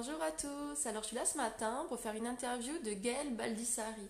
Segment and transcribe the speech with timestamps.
[0.00, 0.86] Bonjour à tous.
[0.86, 4.08] Alors, je suis là ce matin pour faire une interview de Gaëlle Baldissari.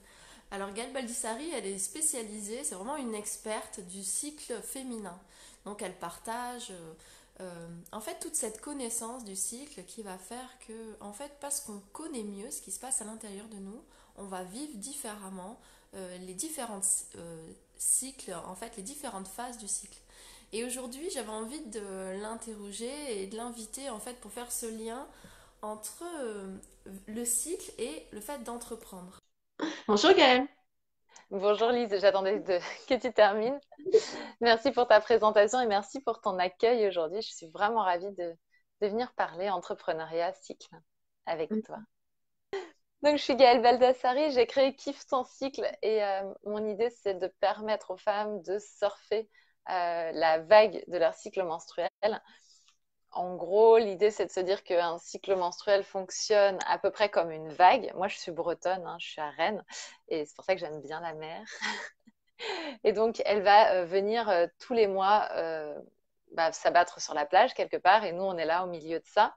[0.50, 5.18] Alors, Gaëlle Baldissari, elle est spécialisée, c'est vraiment une experte du cycle féminin.
[5.64, 6.92] Donc, elle partage euh,
[7.40, 11.62] euh, en fait toute cette connaissance du cycle qui va faire que, en fait, parce
[11.62, 13.82] qu'on connaît mieux ce qui se passe à l'intérieur de nous,
[14.18, 15.58] on va vivre différemment
[15.94, 16.82] euh, les différents
[17.78, 19.98] cycles, en fait, les différentes phases du cycle.
[20.52, 25.08] Et aujourd'hui, j'avais envie de l'interroger et de l'inviter, en fait, pour faire ce lien
[25.62, 26.56] entre euh,
[27.06, 29.18] le cycle et le fait d'entreprendre.
[29.86, 30.46] Bonjour Gaëlle.
[31.30, 32.42] Bonjour Lise, j'attendais
[32.88, 33.58] que tu termines.
[34.40, 37.20] Merci pour ta présentation et merci pour ton accueil aujourd'hui.
[37.20, 38.34] Je suis vraiment ravie de,
[38.80, 40.70] venir parler entrepreneuriat cycle
[41.26, 41.62] avec mm.
[41.62, 41.78] toi.
[43.02, 47.14] Donc, je suis Gaëlle Baldassari, j'ai créé Kiff sans cycle et euh, mon idée, c'est
[47.14, 49.28] de permettre aux femmes de surfer
[49.70, 51.90] euh, la vague de leur cycle menstruel
[53.12, 57.30] en gros, l'idée, c'est de se dire qu'un cycle menstruel fonctionne à peu près comme
[57.30, 57.92] une vague.
[57.94, 59.64] Moi, je suis bretonne, hein, je suis à Rennes,
[60.08, 61.42] et c'est pour ça que j'aime bien la mer.
[62.84, 65.74] et donc, elle va euh, venir euh, tous les mois euh,
[66.32, 69.06] bah, s'abattre sur la plage quelque part, et nous, on est là au milieu de
[69.06, 69.34] ça.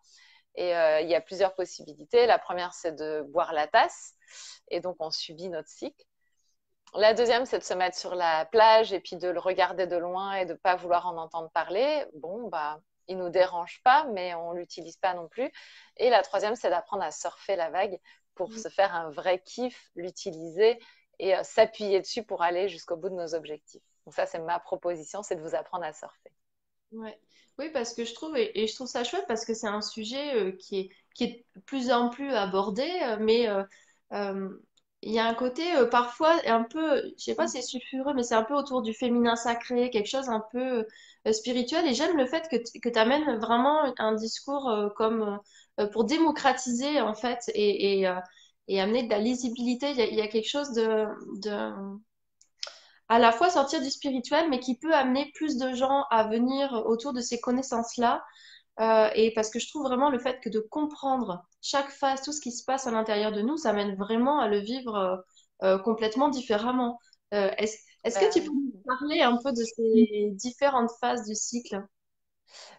[0.56, 2.26] Et il y a plusieurs possibilités.
[2.26, 4.16] La première, c'est de boire la tasse,
[4.68, 6.06] et donc on subit notre cycle.
[6.94, 9.96] La deuxième, c'est de se mettre sur la plage et puis de le regarder de
[9.96, 12.06] loin et de ne pas vouloir en entendre parler.
[12.16, 12.82] Bon, bah,
[13.12, 15.52] il nous dérange pas, mais on l'utilise pas non plus.
[15.98, 18.00] Et la troisième, c'est d'apprendre à surfer la vague
[18.36, 18.58] pour mm.
[18.58, 20.80] se faire un vrai kiff, l'utiliser
[21.20, 23.84] et euh, s'appuyer dessus pour aller jusqu'au bout de nos objectifs.
[24.06, 26.32] Donc ça, c'est ma proposition, c'est de vous apprendre à surfer.
[26.94, 27.20] Ouais.
[27.60, 30.36] Oui, parce que je trouve, et, je trouve ça chouette parce que c'est un sujet
[30.36, 33.48] euh, qui, est, qui est de plus en plus abordé, euh, mais
[35.04, 38.24] il y a un côté parfois un peu, je sais pas si c'est sulfureux, mais
[38.24, 40.86] c'est un peu autour du féminin sacré, quelque chose un peu
[41.28, 41.88] euh, spirituel.
[41.88, 45.40] Et j'aime le fait que, tu amènes vraiment un discours euh, comme
[45.80, 48.02] euh, pour démocratiser, en fait, et,
[48.68, 49.92] et, amener de la lisibilité.
[49.92, 51.06] Il y a, quelque chose de,
[51.42, 51.98] de,
[53.10, 56.74] à la fois sortir du spirituel, mais qui peut amener plus de gens à venir
[56.86, 58.24] autour de ces connaissances-là.
[58.80, 62.42] Et parce que je trouve vraiment le fait que de comprendre chaque phase, tout ce
[62.42, 65.24] qui se passe à l'intérieur de nous, ça amène vraiment à le vivre
[65.84, 67.00] complètement différemment.
[67.32, 71.86] est-ce que tu peux nous parler un peu de ces différentes phases du cycle?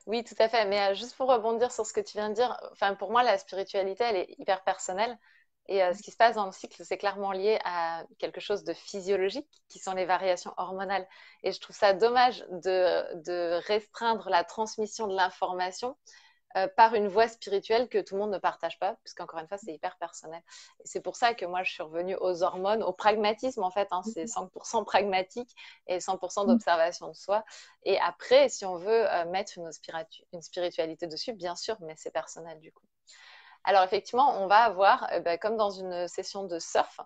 [0.06, 0.64] Oui, tout à fait.
[0.66, 2.56] Mais euh, juste pour rebondir sur ce que tu viens de dire,
[2.98, 5.18] pour moi, la spiritualité, elle est hyper personnelle.
[5.68, 8.64] Et euh, ce qui se passe dans le cycle, c'est clairement lié à quelque chose
[8.64, 11.06] de physiologique, qui sont les variations hormonales.
[11.42, 15.96] Et je trouve ça dommage de restreindre la transmission de l'information
[16.56, 19.56] euh, par une voie spirituelle que tout le monde ne partage pas, puisqu'encore une fois,
[19.56, 20.42] c'est hyper personnel.
[20.80, 23.88] Et c'est pour ça que moi, je suis revenue aux hormones, au pragmatisme, en fait.
[23.90, 25.50] Hein, c'est 100% pragmatique
[25.86, 27.42] et 100% d'observation de soi.
[27.84, 29.70] Et après, si on veut euh, mettre une,
[30.32, 32.84] une, spiritualité dessus, bien sûr, mais c'est personnel du coup.
[33.64, 37.00] Alors, effectivement, on va avoir, euh, bah, comme dans une session de surf,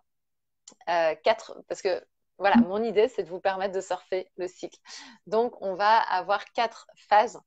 [1.23, 2.05] quatre, parce que
[2.39, 4.79] voilà, mon idée, c'est de vous permettre de surfer le cycle.
[5.27, 7.41] Donc, on va avoir quatre phases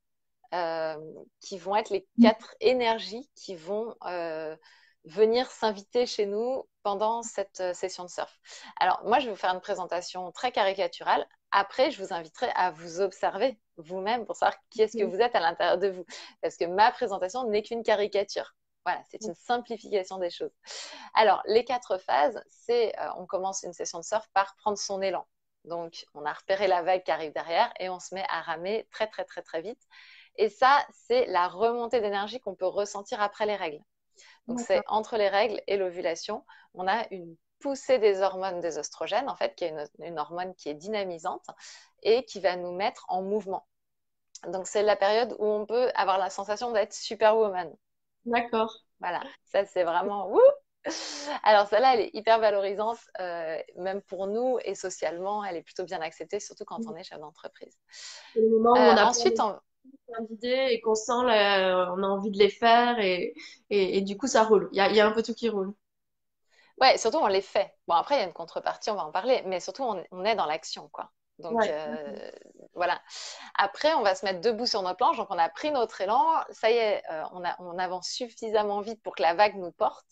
[0.52, 0.96] euh,
[1.40, 4.56] qui vont être les quatre énergies qui vont euh,
[5.04, 8.36] venir s'inviter chez nous pendant cette euh, session de surf.
[8.80, 11.24] Alors, moi, je vais vous faire une présentation très caricaturale.
[11.52, 15.36] Après, je vous inviterai à vous observer vous-même pour savoir qui est-ce que vous êtes
[15.36, 16.04] à l'intérieur de vous.
[16.42, 18.54] Parce que ma présentation n'est qu'une caricature.
[18.84, 20.52] Voilà, c'est une simplification des choses.
[21.14, 25.26] Alors, les quatre phases, c'est, on commence une session de surf par prendre son élan.
[25.64, 28.88] Donc, on a repéré la vague qui arrive derrière et on se met à ramer
[28.90, 29.82] très, très, très, très vite.
[30.36, 33.82] Et ça, c'est la remontée d'énergie qu'on peut ressentir après les règles.
[34.46, 39.28] Donc, c'est entre les règles et l'ovulation, on a une poussée des hormones des oestrogènes,
[39.28, 41.46] en fait, qui est une, hormone qui est dynamisante
[42.02, 43.66] et qui va nous mettre en mouvement.
[44.48, 47.74] Donc, c'est la période où on peut avoir la sensation d'être superwoman.
[48.24, 48.74] D'accord.
[49.00, 50.40] Voilà, ça, c'est vraiment wouh
[51.42, 55.84] alors celle-là, elle est hyper valorisante, euh, même pour nous et socialement, elle est plutôt
[55.84, 57.78] bien acceptée, surtout quand on est chef d'entreprise.
[58.36, 59.58] Euh, ensuite, on
[60.28, 63.34] d'idées et qu'on sent, on a envie de les faire et,
[63.68, 64.68] et, du coup, ça roule.
[64.72, 65.72] Il y a, y a, un peu tout qui roule.
[66.80, 67.74] Ouais, surtout on les fait.
[67.86, 70.34] Bon, après, il y a une contrepartie, on va en parler, mais surtout, on, est
[70.34, 71.10] dans l'action, quoi.
[71.40, 72.30] Donc, euh,
[72.74, 73.00] voilà.
[73.56, 75.16] Après, on va se mettre debout sur nos planches.
[75.16, 76.22] Donc, on a pris notre élan.
[76.50, 79.72] Ça y est, euh, on, a, on avance suffisamment vite pour que la vague nous
[79.72, 80.06] porte.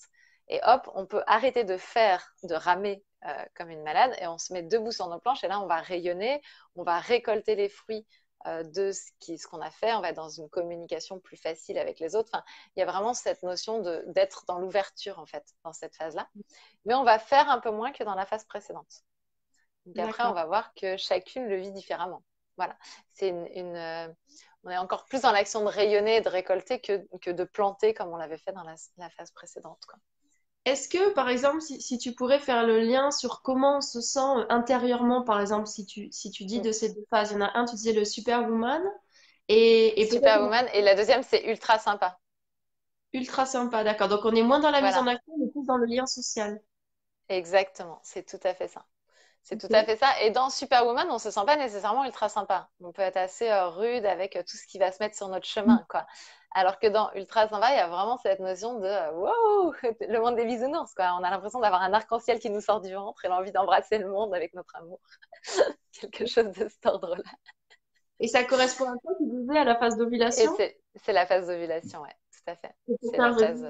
[0.48, 4.38] Et hop, on peut arrêter de faire, de ramer euh, comme une malade et on
[4.38, 5.44] se met debout sur nos planches.
[5.44, 6.40] Et là, on va rayonner,
[6.74, 8.06] on va récolter les fruits
[8.46, 12.14] de ce qu'on a fait, on va être dans une communication plus facile avec les
[12.14, 12.30] autres.
[12.32, 12.44] Enfin,
[12.76, 16.28] il y a vraiment cette notion d'être dans l'ouverture, en fait, dans cette phase-là.
[16.86, 19.02] Mais on va faire un peu moins que dans la phase précédente.
[19.94, 22.22] Donc après, on va voir que chacune le vit différemment.
[22.56, 22.76] Voilà.
[23.12, 24.08] C'est une, euh,
[24.64, 28.08] on est encore plus dans l'action de rayonner, de récolter que, que de planter comme
[28.08, 29.80] on l'avait fait dans la, phase précédente.
[30.64, 34.44] Est-ce que, par exemple, si, tu pourrais faire le lien sur comment on se sent
[34.48, 36.62] intérieurement, par exemple, si tu, si tu dis mm.
[36.62, 38.82] de ces deux phases, il y en a un, tu disais le superwoman,
[39.48, 42.18] et, et Superwoman, et la deuxième, c'est ultra sympa.
[43.14, 44.08] Ultra sympa, d'accord.
[44.08, 46.60] Donc on est moins dans la mise en action, mais plus dans le lien social.
[47.30, 48.84] Exactement, c'est tout à fait ça.
[49.42, 50.08] C'est tout à fait ça.
[50.22, 52.68] Et dans Superwoman, on se sent pas nécessairement ultra sympa.
[52.82, 55.28] On peut être assez euh, rude avec euh, tout ce qui va se mettre sur
[55.28, 56.06] notre chemin, quoi.
[56.52, 59.72] Alors que dans Ultra sympa, il y a vraiment cette notion de euh, wow,
[60.08, 61.16] le monde des bisounours, quoi.
[61.18, 64.08] On a l'impression d'avoir un arc-en-ciel qui nous sort du ventre et l'envie d'embrasser le
[64.08, 65.00] monde avec notre amour.
[65.92, 67.22] Quelque chose de cet ordre-là.
[68.20, 70.56] Et ça correspond à quoi, tu disais, à la phase d'ovulation?
[70.96, 72.74] C'est la phase d'ovulation, ouais, tout à fait.
[73.02, 73.64] C'est la phase.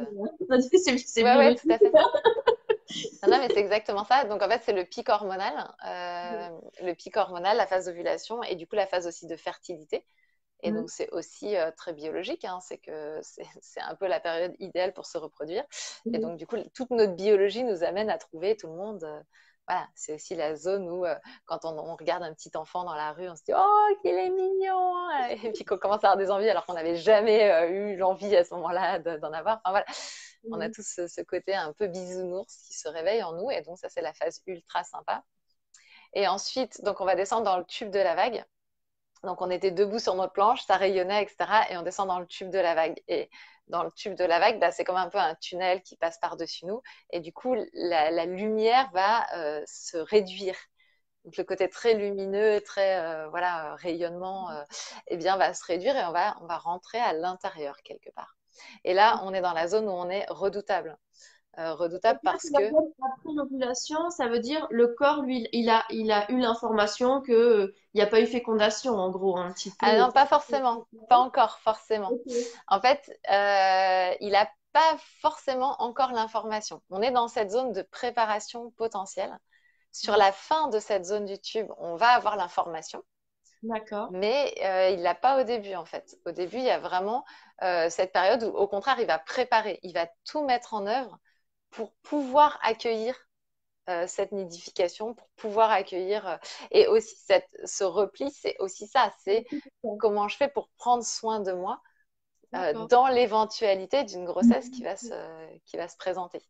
[1.06, 1.92] C'est ouais, ouais, tout à fait.
[3.28, 4.24] non, mais c'est exactement ça.
[4.24, 5.52] Donc, en fait, c'est le pic hormonal.
[5.86, 6.48] Euh,
[6.82, 10.04] le pic hormonal, la phase d'ovulation et du coup, la phase aussi de fertilité.
[10.62, 12.44] Et donc, c'est aussi euh, très biologique.
[12.44, 12.58] Hein.
[12.60, 13.20] c'est que
[13.60, 15.64] c'est un peu la période idéale pour se reproduire.
[16.12, 19.04] Et donc, du coup, toute notre biologie nous amène à trouver tout le monde.
[19.04, 19.20] Euh,
[19.68, 21.04] voilà, c'est aussi la zone où,
[21.44, 24.30] quand on, regarde un petit enfant dans la rue, on se dit Oh, qu'il est
[24.30, 24.94] mignon
[25.30, 28.44] Et puis qu'on commence à avoir des envies alors qu'on n'avait jamais eu l'envie à
[28.44, 29.60] ce moment-là d'en avoir.
[29.64, 29.86] Enfin, voilà.
[30.50, 30.72] On a mmh.
[30.72, 33.50] tous ce, côté un peu bisounours qui se réveille en nous.
[33.50, 35.22] Et donc, ça, c'est la phase ultra sympa.
[36.14, 38.44] Et ensuite, donc, on va descendre dans le tube de la vague.
[39.24, 41.36] Donc, on était debout sur notre planche, ça rayonnait, etc.
[41.70, 43.02] Et on descend dans le tube de la vague.
[43.08, 43.30] Et
[43.68, 46.18] dans le tube de la vague, bah, c'est comme un peu un tunnel qui passe
[46.18, 46.82] par-dessus nous.
[47.10, 50.56] Et du coup, la, lumière va euh, se réduire.
[51.24, 54.62] Donc, le côté très lumineux, très euh, voilà, rayonnement, euh,
[55.08, 58.36] eh bien, va se réduire et on va, on va rentrer à l'intérieur quelque part.
[58.84, 60.96] Et là, on est dans la zone où on est redoutable.
[61.58, 62.66] Euh, redoutable parce que.
[62.68, 67.34] Après l'ovulation, ça veut dire le corps, lui, il a, il a eu l'information qu'il
[67.34, 69.76] euh, n'y a pas eu fécondation, en gros, un petit peu.
[69.80, 70.86] Ah non, pas forcément.
[71.08, 72.12] Pas encore, forcément.
[72.68, 76.80] En fait, euh, il n'a pas forcément encore l'information.
[76.90, 79.36] On est dans cette zone de préparation potentielle.
[79.90, 83.02] Sur la fin de cette zone du tube, on va avoir l'information.
[83.64, 84.10] D'accord.
[84.12, 86.16] Mais euh, il l'a pas au début, en fait.
[86.24, 87.24] Au début, il y a vraiment
[87.62, 91.18] euh, cette période où, au contraire, il va préparer, il va tout mettre en œuvre
[91.70, 93.14] pour pouvoir accueillir
[93.88, 96.38] euh, cette nidification, pour pouvoir accueillir.
[96.70, 99.46] et aussi, cette, ce repli, c'est aussi ça c'est
[99.98, 101.80] comment je fais pour prendre soin de moi.
[102.88, 105.14] dans l'éventualité d'une grossesse qui va, se,
[105.66, 106.40] qui va se présenter.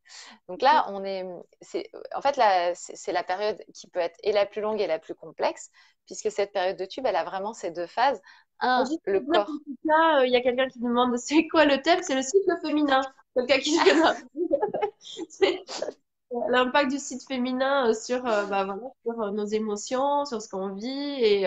[0.48, 1.26] Donc là, on est,
[1.60, 2.40] c'est, en fait,
[2.74, 5.70] c'est la période qui peut être et la plus longue et la plus complexe,
[6.06, 8.20] puisque cette période de tube, elle a vraiment ces deux phases.
[8.60, 9.48] Un, le corps.
[9.48, 12.00] Euh, il y a quelqu'un qui demande c'est quoi le thème?
[12.02, 13.00] C'est le cycle féminin.
[13.34, 13.78] Quelqu'un qui
[16.48, 20.75] l'impact du cycle féminin euh, sur, euh, bah, voilà, sur nos émotions, sur ce qu'on
[20.75, 21.46] vit et,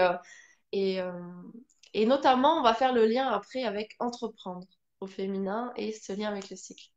[0.71, 0.99] et,
[1.93, 4.67] et notamment on va faire le lien après avec entreprendre
[5.01, 6.91] au féminin et ce lien avec le cycle.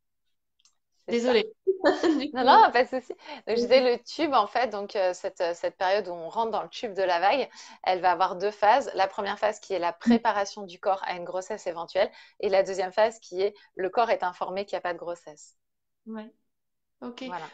[1.08, 1.52] Désolée.
[2.32, 3.12] non, non, pas de souci.
[3.46, 6.30] Donc, je disais le tube, en fait, donc euh, cette, euh, cette, période où on
[6.30, 7.48] rentre dans le tube de la vague,
[7.82, 8.90] elle va avoir deux phases.
[8.94, 12.10] La première phase qui est la préparation du corps à une grossesse éventuelle,
[12.40, 14.98] et la deuxième phase qui est le corps est informé qu'il n'y a pas de
[14.98, 15.56] grossesse.
[16.06, 16.30] Ouais.
[17.00, 17.24] Ok.
[17.26, 17.46] Voilà.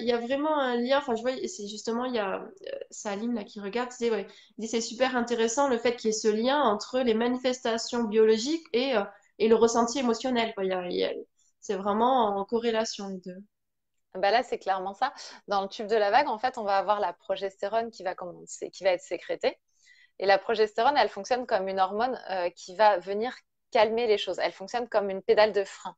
[0.00, 0.98] Il, y a, vraiment un lien.
[0.98, 2.50] Enfin, je vois, c'est justement, il y a euh,
[2.90, 4.26] Salim là, qui regarde, c'est ouais,
[4.66, 8.94] c'est super intéressant le fait qu'il y ait ce lien entre les manifestations biologiques et,
[9.38, 10.54] et le ressenti émotionnel.
[10.58, 11.24] Il
[11.60, 13.42] c'est vraiment en corrélation les deux.
[14.14, 15.12] Bah là, c'est clairement ça.
[15.46, 18.14] Dans le tube de la vague, en fait, on va avoir la progestérone qui va,
[18.14, 19.58] commencer, qui va être sécrétée.
[20.18, 23.34] Et la progestérone, elle fonctionne comme une hormone euh, qui va venir
[23.70, 24.38] calmer les choses.
[24.40, 25.96] Elle fonctionne comme une pédale de frein.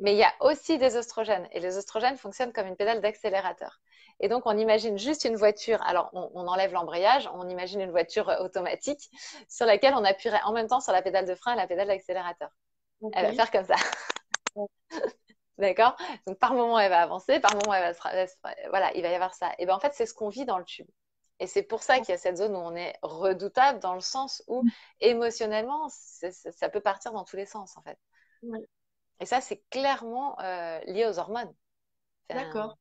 [0.00, 1.48] Mais il y a aussi des oestrogènes.
[1.52, 3.80] Et les oestrogènes fonctionnent comme une pédale d'accélérateur.
[4.20, 5.82] Et donc, on imagine juste une voiture.
[5.82, 7.28] Alors, on, enlève l'embrayage.
[7.34, 9.10] On imagine une voiture euh, automatique
[9.48, 11.88] sur laquelle on appuierait en même temps sur la pédale de frein et la pédale
[11.88, 12.50] d'accélérateur.
[13.12, 13.74] Elle va faire comme ça.
[15.58, 15.96] D'accord?
[16.26, 18.34] Donc, par moment, elle va avancer, par moment, elle va se...
[18.70, 19.52] Voilà, il va y avoir ça.
[19.58, 20.88] Et bien, en fait, c'est ce qu'on vit dans le tube.
[21.40, 24.00] Et c'est pour ça qu'il y a cette zone où on est redoutable, dans le
[24.00, 24.70] sens où, mm.
[25.00, 27.98] émotionnellement, ça peut partir dans tous les sens, en fait.
[29.20, 31.52] Et ça, c'est clairement euh, lié aux hormones.
[32.28, 32.78] D'accord.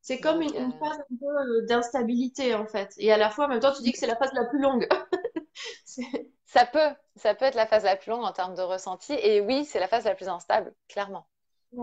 [0.00, 2.94] C'est comme une, euh, phase un peu euh, d'instabilité, en fait.
[2.98, 4.60] Et à la fois, en même temps, tu dis que c'est la phase la plus
[4.60, 4.88] longue.
[6.48, 9.12] Ça peut, ça peut être la phase la plus longue en termes de ressenti.
[9.14, 11.26] Et oui, c'est la phase la plus instable, clairement.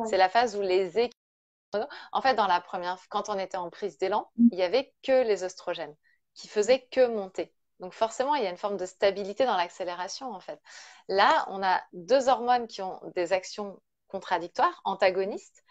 [0.06, 1.90] C'est la phase où les équilibres.
[2.12, 4.48] En fait, dans la première, quand on était en prise d'élan, mm.
[4.52, 5.96] il n'y avait que les oestrogènes
[6.34, 7.54] qui faisaient que monter.
[7.80, 10.62] Donc forcément, il y a une forme de stabilité dans l'accélération, en fait.
[11.08, 15.64] Là, on a deux hormones qui ont des actions contradictoires, antagonistes,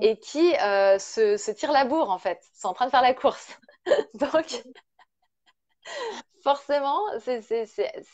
[0.00, 2.40] et qui euh, se, se, tirent la bourre, en fait.
[2.52, 3.58] C'est en train de faire la course.
[4.14, 4.64] Donc,
[6.42, 7.38] forcément, c'est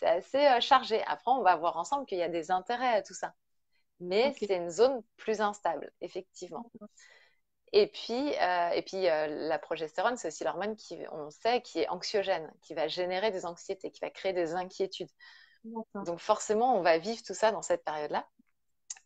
[0.03, 1.03] assez euh, chargé.
[1.07, 3.35] Après, on va voir ensemble qu'il y a des intérêts à tout ça.
[4.01, 6.71] Mais c'est une zone plus instable, effectivement.
[7.73, 11.81] Et puis, euh, et puis euh, la progestérone, c'est aussi l'hormone qui, on sait, qui
[11.81, 15.11] est anxiogène, qui va générer des anxiétés, qui va créer des inquiétudes.
[15.95, 18.27] Donc forcément, on va vivre tout ça dans cette période-là.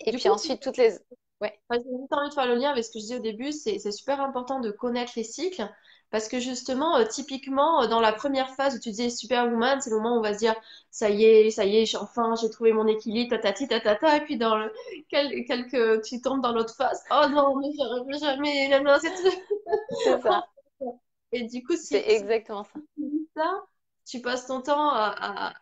[0.00, 0.98] Et puis ensuite, toutes les...
[1.40, 1.60] Ouais.
[1.70, 4.20] J'ai envie de faire le lien avec ce que je disais au début, c'est super
[4.20, 5.68] important de connaître les cycles
[6.14, 9.90] parce que justement, euh, typiquement, euh, dans la première phase où tu disais Superwoman, c'est
[9.90, 10.54] le moment où on va se dire,
[10.88, 14.38] ça y est, ça y est, enfin, j'ai trouvé mon équilibre, tatati, tatata, et puis
[14.38, 14.72] dans le,
[15.10, 18.96] quelques, tu tombes dans l'autre phase, oh non, mais j'arriverai jamais, là, non,
[20.04, 20.46] c'est ça.
[21.32, 22.78] Et du coup, c'est exactement ça.
[23.34, 23.64] ça.
[24.06, 25.52] Tu passes ton temps à,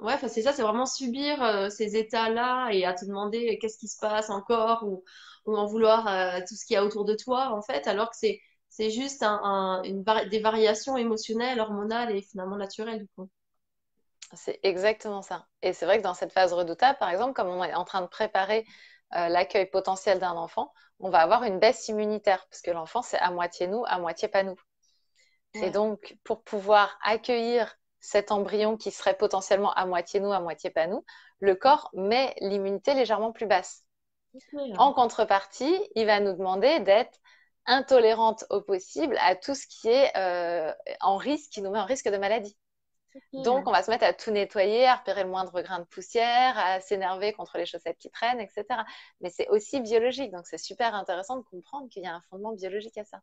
[0.00, 3.86] ouais, c'est ça, c'est vraiment subir euh, ces états-là et à te demander qu'est-ce qui
[3.86, 5.04] se passe encore ou,
[5.44, 6.04] ou en vouloir
[6.48, 8.40] tout ce qu'il y a autour de toi, en fait, alors que c'est
[8.76, 13.30] c'est juste une des variations émotionnelles, hormonales et finalement naturelles du coup.
[14.34, 15.46] C'est exactement ça.
[15.62, 18.02] Et c'est vrai que dans cette phase redoutable, par exemple, comme on est en train
[18.02, 18.66] de préparer
[19.14, 23.18] euh, l'accueil potentiel d'un enfant, on va avoir une baisse immunitaire, parce que l'enfant, c'est
[23.18, 24.56] à moitié nous, à moitié pas nous.
[25.54, 30.68] Et donc, pour pouvoir accueillir cet embryon qui serait potentiellement à moitié nous, à moitié
[30.68, 31.02] pas nous,
[31.40, 33.84] le corps met l'immunité légèrement plus basse.
[34.76, 37.18] En contrepartie, il va nous demander d'être
[37.66, 41.84] intolérante au possible à tout ce qui est euh, en risque, qui nous met en
[41.84, 42.56] risque de maladie.
[43.32, 46.58] Donc, on va se mettre à tout nettoyer, à repérer le moindre grain de poussière,
[46.58, 48.64] à s'énerver contre les chaussettes qui traînent, etc.
[49.22, 50.32] Mais c'est aussi biologique.
[50.32, 53.22] Donc, c'est super intéressant de comprendre qu'il y a un fondement biologique à ça.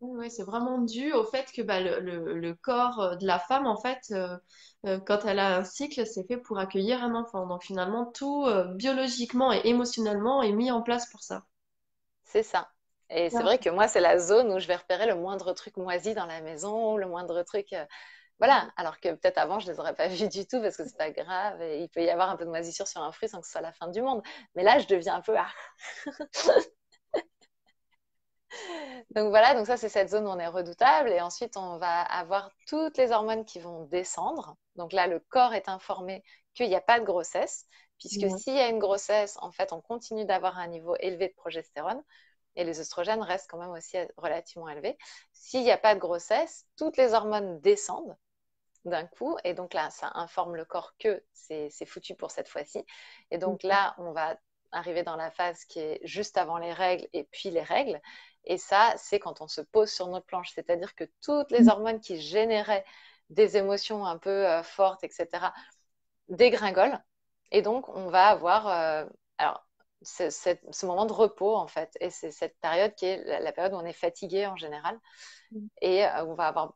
[0.00, 4.00] Oui, c'est vraiment dû au fait que bah, le, corps de la femme, en fait,
[4.10, 4.36] euh,
[4.86, 7.46] euh, quand elle a un cycle, c'est fait pour accueillir un enfant.
[7.46, 11.44] Donc, finalement, tout biologiquement et émotionnellement est mis en place pour ça.
[12.24, 12.71] C'est ça.
[13.14, 15.76] Et c'est vrai que moi, c'est la zone où je vais repérer le moindre truc
[15.76, 17.72] moisi dans la maison, le moindre truc.
[17.72, 17.84] Euh,
[18.38, 18.70] voilà.
[18.76, 20.96] Alors que peut-être avant, je ne les aurais pas vus du tout parce que c'est
[20.96, 21.60] pas grave.
[21.60, 23.52] Et il peut y avoir un peu de moisissure sur un fruit sans que ce
[23.52, 24.22] soit la fin du monde.
[24.54, 25.36] Mais là, je deviens un peu.
[25.36, 25.50] Ah.
[29.14, 31.10] donc voilà, donc ça, c'est cette zone où on est redoutable.
[31.10, 34.56] Et ensuite, on va avoir toutes les hormones qui vont descendre.
[34.76, 37.66] Donc là, le corps est informé qu'il n'y a pas de grossesse.
[37.98, 41.34] Puisque s'il y a une grossesse, en fait, on continue d'avoir un niveau élevé de
[41.34, 42.02] progestérone
[42.56, 44.96] et les oestrogènes restent quand même aussi relativement élevés.
[45.32, 48.16] S'il n'y a pas de grossesse, toutes les hormones descendent
[48.84, 52.84] d'un coup, et donc là, ça informe le corps que c'est foutu pour cette fois-ci.
[53.30, 54.36] Et donc là, on va
[54.72, 58.00] arriver dans la phase qui est juste avant les règles et puis les règles.
[58.44, 62.00] Et ça, c'est quand on se pose sur notre planche, c'est-à-dire que toutes les hormones
[62.00, 62.84] qui généraient
[63.30, 65.28] des émotions un peu euh, fortes, etc.,
[66.28, 67.00] dégringolent.
[67.50, 69.04] Et donc, on va avoir, euh,
[69.38, 69.64] alors
[70.04, 71.96] ce moment de repos en fait.
[72.00, 74.98] Et c'est cette période qui est la, période où on est fatigué en général
[75.50, 75.66] mm.
[75.80, 76.74] et euh, on va avoir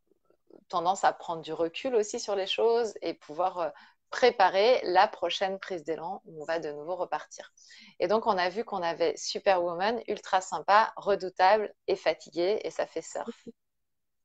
[0.69, 3.69] tendance à prendre du recul aussi sur les choses et pouvoir euh,
[4.11, 7.53] préparer la prochaine prise d'élan où on va de nouveau repartir.
[8.01, 12.87] Et donc on a vu qu'on avait Superwoman, ultra sympa, redoutable et fatigué et ça
[12.87, 13.47] fait surf.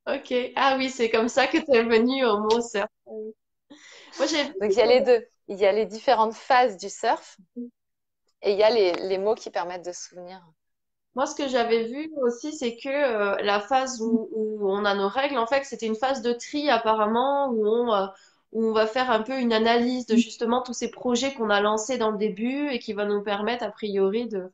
[0.06, 2.88] Ok, ah oui, c'est comme ça que tu es venu au mot surf.
[4.18, 4.26] Moi,
[4.60, 5.26] donc il y a les deux.
[5.48, 7.36] Il y a les différentes phases du surf.
[8.42, 8.48] Mm.
[8.48, 10.40] Et il y a les, mots qui permettent de se souvenir.
[11.14, 14.28] Moi, ce que j'avais vu aussi, c'est que euh, la phase où,
[14.62, 18.06] on a nos règles, en fait, c'était une phase de tri apparemment, où on, euh,
[18.52, 21.60] où on va faire un peu une analyse de justement tous ces projets qu'on a
[21.60, 24.50] lancés dans le début et qui va nous permettre, a priori, de,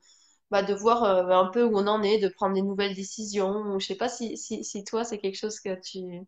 [0.51, 3.79] bah, de voir euh, un peu où on en est, de prendre des nouvelles décisions.
[3.79, 6.27] Je sais pas si, si, si toi, c'est quelque chose que tu...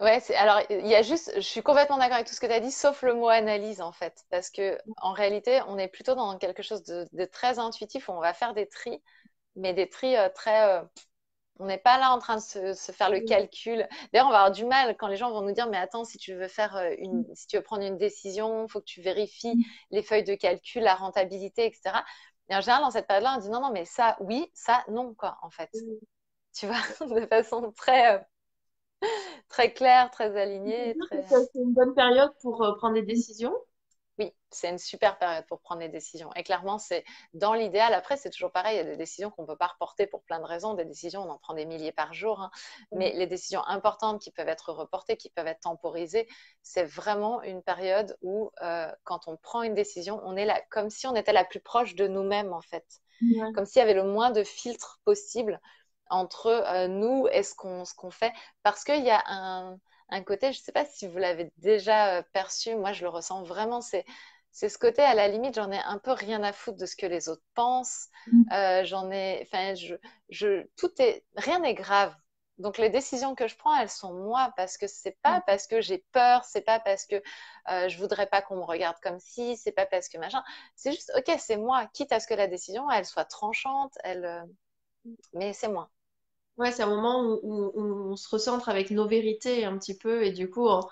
[0.00, 2.52] Ouais, alors il y a juste, je suis complètement d'accord avec tout ce que tu
[2.52, 6.14] as dit, sauf le mot analyse en fait, parce que en réalité, on est plutôt
[6.14, 9.02] dans quelque chose de, très intuitif où on va faire des tris,
[9.56, 10.82] mais des tris euh, très, euh,
[11.58, 12.40] on n'est pas là en train de
[12.74, 13.88] se, faire le calcul.
[14.12, 16.18] D'ailleurs, on va avoir du mal quand les gens vont nous dire, mais attends, si
[16.18, 17.34] tu veux faire une, mm.
[17.34, 19.62] si tu veux prendre une décision, il faut que tu vérifies mm.
[19.92, 22.00] les feuilles de calcul, la rentabilité, etc.
[22.48, 25.14] Et en général, dans cette période-là, on dit non, non, mais ça, oui, ça, non,
[25.14, 25.70] quoi, en fait.
[25.74, 26.04] Mm.
[26.54, 26.76] Tu vois,
[27.20, 28.26] de façon très
[29.48, 30.96] très clair, très aligné.
[31.28, 33.54] C'est une bonne période pour euh, prendre des décisions.
[34.18, 36.32] Oui, c'est une super période pour prendre des décisions.
[36.36, 37.92] Et clairement, c'est dans l'idéal.
[37.94, 38.76] Après, c'est toujours pareil.
[38.76, 40.74] Il y a des décisions qu'on ne peut pas reporter pour plein de raisons.
[40.74, 42.40] Des décisions, on en prend des milliers par jour.
[42.40, 42.50] Hein.
[42.92, 46.28] Mais les décisions importantes qui peuvent être reportées, qui peuvent être temporisées,
[46.62, 50.90] c'est vraiment une période où, euh, quand on prend une décision, on est là comme
[50.90, 52.86] si on était la plus proche de nous-mêmes, en fait.
[53.54, 55.60] Comme s'il y avait le moins de filtres possible
[56.10, 58.32] entre euh, nous et ce qu'on fait.
[58.62, 59.78] Parce qu'il y a un,
[60.22, 63.42] côté, je ne sais pas si vous l'avez déjà euh, perçu, moi je le ressens
[63.42, 64.04] vraiment, c'est
[64.54, 66.94] c'est ce côté, à la limite, j'en ai un peu rien à foutre de ce
[66.94, 68.08] que les autres pensent.
[68.28, 68.42] Mm.
[68.52, 69.96] Euh, j'en ai, enfin, je,
[70.28, 72.14] je, tout est, rien n'est grave.
[72.58, 75.42] Donc les décisions que je prends, elles sont moi parce que c'est pas mm.
[75.48, 77.16] parce que j'ai peur, c'est pas parce que
[77.68, 80.44] euh, je voudrais pas qu'on me regarde comme si, c'est pas parce que machin.
[80.76, 84.24] C'est juste ok, c'est moi, quitte à ce que la décision elle soit tranchante, elle,
[84.24, 84.44] euh,
[85.32, 85.90] mais c'est moi.
[86.56, 90.30] Ouais, c'est un moment où, on se recentre avec nos vérités un petit peu et
[90.30, 90.82] du coup on,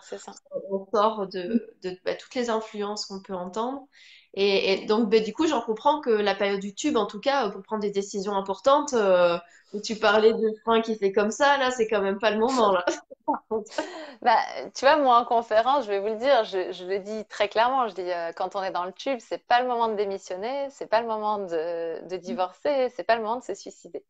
[0.92, 1.72] sort de,
[2.04, 3.86] bah, toutes les influences qu'on peut entendre.
[4.34, 7.48] Et, donc bah, du coup j'en comprends que la période du tube, en tout cas
[7.50, 9.38] pour prendre des décisions importantes, euh,
[9.72, 12.38] où tu parlais de frein qui fait comme ça, là c'est quand même pas le
[12.38, 12.84] moment là.
[14.22, 14.38] bah,
[14.74, 17.86] tu vois, moi en conférence, je vais vous le dire, je, le dis très clairement,
[17.86, 20.66] je dis euh, quand on est dans le tube, c'est pas le moment de démissionner,
[20.70, 24.04] c'est pas le moment de, de divorcer, c'est pas le moment de se suicider.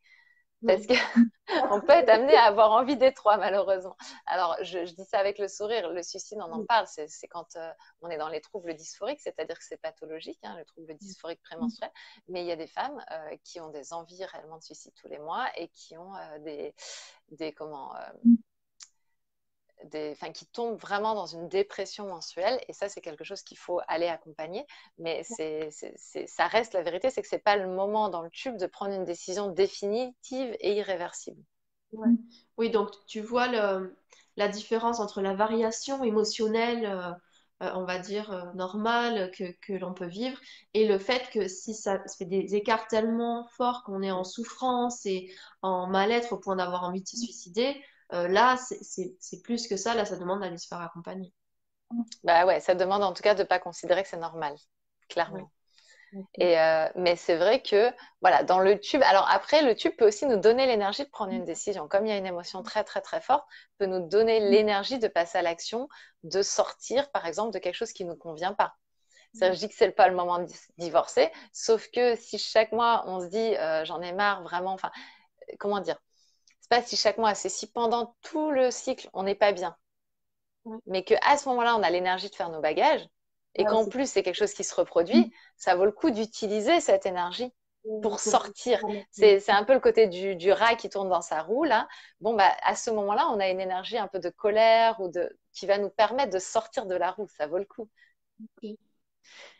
[0.65, 3.95] Parce qu'on peut être amené à avoir envie des trois, malheureusement.
[4.25, 5.89] Alors, je, dis ça avec le sourire.
[5.91, 6.87] Le suicide, on en parle.
[6.87, 10.65] C'est quand euh, on est dans les troubles dysphoriques, c'est-à-dire que c'est pathologique, hein, le
[10.65, 11.91] trouble dysphorique prémenstruel.
[12.29, 15.07] Mais il y a des femmes euh, qui ont des envies réellement de suicide tous
[15.07, 16.73] les mois et qui ont euh, des,
[17.31, 17.93] des, comment,
[20.33, 22.59] qui tombent vraiment dans une dépression mensuelle.
[22.67, 24.65] Et ça, c'est quelque chose qu'il faut aller accompagner.
[24.97, 25.69] Mais c'est,
[26.27, 28.67] ça reste la vérité, c'est que ce n'est pas le moment dans le tube de
[28.67, 31.41] prendre une décision définitive et irréversible.
[32.57, 33.95] Oui, donc tu vois le,
[34.35, 37.11] la différence entre la variation émotionnelle, euh,
[37.63, 40.39] euh, on va dire, euh, normale que, que l'on peut vivre,
[40.73, 44.23] et le fait que si ça, ça fait des écarts tellement forts qu'on est en
[44.23, 47.79] souffrance et en mal-être au point d'avoir envie de se suicider,
[48.11, 49.93] euh, là, c'est plus que ça.
[49.93, 51.33] Là, ça demande d'aller se faire accompagner.
[52.23, 54.55] Bah ouais, ça demande en tout cas de ne pas considérer que c'est normal,
[55.09, 55.49] clairement.
[56.35, 57.91] Et euh, mais c'est vrai que
[58.21, 59.01] voilà, dans le tube.
[59.03, 61.87] Alors après, le tube peut aussi nous donner l'énergie de prendre une décision.
[61.87, 63.45] Comme il y a une émotion très très très forte,
[63.77, 65.87] peut nous donner l'énergie de passer à l'action,
[66.23, 68.75] de sortir, par exemple, de quelque chose qui ne nous convient pas.
[69.33, 73.03] Ça, je dis que c'est pas le moment de divorcer, sauf que si chaque mois
[73.07, 74.91] on se dit euh, j'en ai marre vraiment, enfin,
[75.59, 75.99] comment dire,
[76.63, 79.75] c'est pas si chaque mois, c'est si pendant tout le cycle, on n'est pas bien,
[80.85, 83.05] mais qu'à ce moment-là, on a l'énergie de faire nos bagages,
[83.55, 87.05] et qu'en plus, c'est quelque chose qui se reproduit, ça vaut le coup d'utiliser cette
[87.05, 87.53] énergie
[88.01, 88.81] pour sortir.
[89.11, 91.89] C'est un peu le côté du, du, rat qui tourne dans sa roue, là.
[92.21, 95.37] Bon, bah, à ce moment-là, on a une énergie un peu de colère ou de,
[95.51, 97.27] qui va nous permettre de sortir de la roue.
[97.27, 97.89] Ça vaut le coup.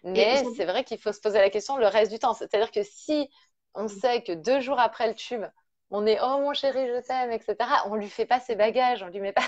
[0.06, 2.34] Mais c'est vrai qu'il faut se poser la question le reste du temps.
[2.34, 3.30] C'est-à-dire que si
[3.76, 5.44] on sait que deux jours après le tube,
[5.92, 7.56] on est oh mon chéri, je t'aime, etc.
[7.88, 9.44] On lui fait pas ses bagages, on lui met pas.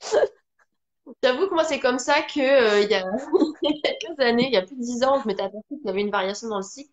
[1.22, 3.04] J'avoue que moi, c'est comme ça que euh, il, y a...
[3.62, 6.00] quelques années, il y a plus de dix ans, je m'étais aperçue qu'il y avait
[6.00, 6.90] une variation dans le cycle.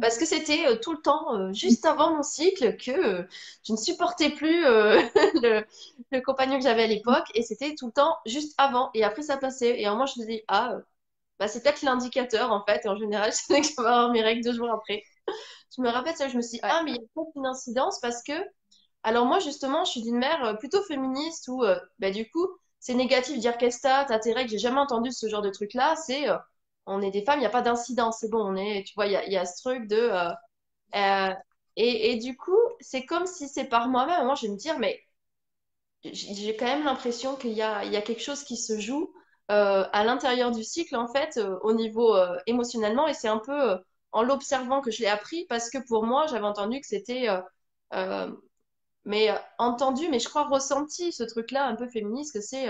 [0.00, 3.26] Parce que c'était euh, tout le temps, euh, juste avant mon cycle, que
[3.64, 5.64] je ne supportais plus le...
[6.20, 7.26] compagnon que j'avais à l'époque.
[7.34, 8.90] Et c'était tout le temps juste avant.
[8.94, 9.80] Et après, ça passait.
[9.80, 10.78] Et à un moment, je me dis, ah,
[11.38, 12.84] bah, c'est peut-être l'indicateur, en fait.
[12.84, 15.02] Et en général, c'est que je vais avoir mes règles deux jours après
[15.76, 17.46] je me rappelle ça, je me suis dit, ah, mais il y a peut une
[17.46, 18.32] incidence parce que,
[19.02, 22.46] alors moi, justement, je suis d'une mère euh, plutôt féministe où, euh, bah, du coup,
[22.80, 25.42] c'est négatif de dire qu'est-ce que t'as, t'as tes règles, j'ai jamais entendu ce genre
[25.42, 26.36] de truc-là, c'est, euh,
[26.86, 29.06] on est des femmes, il n'y a pas d'incidence, c'est bon, on est, tu vois,
[29.06, 30.10] il y a, y a, ce truc de,
[31.76, 34.78] et, et, du coup, c'est comme si c'est par moi-même, moi, je vais me dire,
[34.78, 35.00] mais
[36.04, 39.12] j'ai quand même l'impression qu'il y a, il y a quelque chose qui se joue
[39.48, 43.78] à l'intérieur du cycle, en fait, au niveau émotionnellement, et c'est un peu
[44.12, 47.28] en l'observant que je l'ai appris parce que pour moi, j'avais entendu que c'était.
[47.28, 47.40] Euh,
[47.94, 48.30] euh,
[49.04, 52.68] mais euh, entendu, mais je crois ressenti ce truc-là un peu féministe que c'est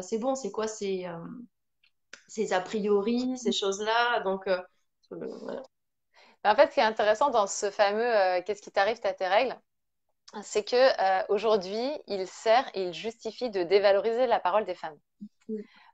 [0.00, 1.06] c'est bon, c'est quoi ces,
[2.28, 4.20] ces a priori, ces choses-là.
[4.20, 4.48] Donc,
[6.44, 9.58] En fait, ce qui est intéressant dans ce fameux Qu'est-ce qui t'arrive, t'as tes règles
[10.42, 14.96] c'est que aujourd'hui, il sert et il justifie de dévaloriser la parole des femmes.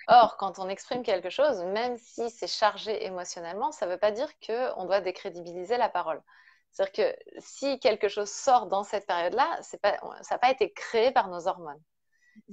[0.08, 4.10] Or, quand on exprime quelque chose, même si c'est chargé émotionnellement, ça ne veut pas
[4.10, 6.22] dire qu'on doit décrédibiliser la parole.
[6.70, 11.12] C'est-à-dire que si quelque chose sort dans cette période-là, pas, ça n'a pas été créé
[11.12, 11.80] par nos hormones.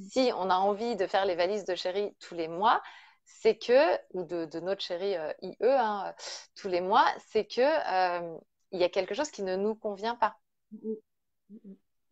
[0.10, 2.82] Si on a envie de faire les valises de chéri tous les mois,
[3.24, 6.14] c'est que, ou de, notre chéri euh, IE hein,
[6.56, 8.38] tous les mois, c'est que euh,
[8.72, 10.38] il y a quelque chose qui ne nous convient pas.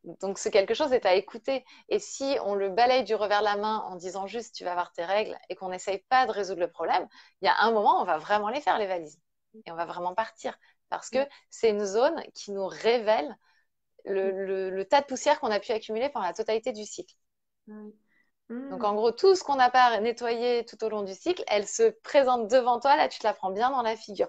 [0.03, 1.63] Donc, ce quelque chose est à écouter.
[1.89, 4.71] Et si on le balaye du revers de la main en disant juste tu vas
[4.71, 7.07] avoir tes règles et qu'on n'essaye pas de résoudre le problème,
[7.41, 9.19] il y a un moment, on va vraiment les faire, les valises.
[9.65, 10.57] Et on va vraiment partir.
[10.89, 13.35] Parce que c'est une zone qui nous révèle
[14.05, 17.15] le, tas de poussière qu'on a pu accumuler pendant la totalité du cycle.
[18.69, 21.67] Donc, en gros, tout ce qu'on n'a pas nettoyé tout au long du cycle, elle
[21.67, 22.95] se présente devant toi.
[22.95, 24.27] Là, tu te la prends bien dans la figure.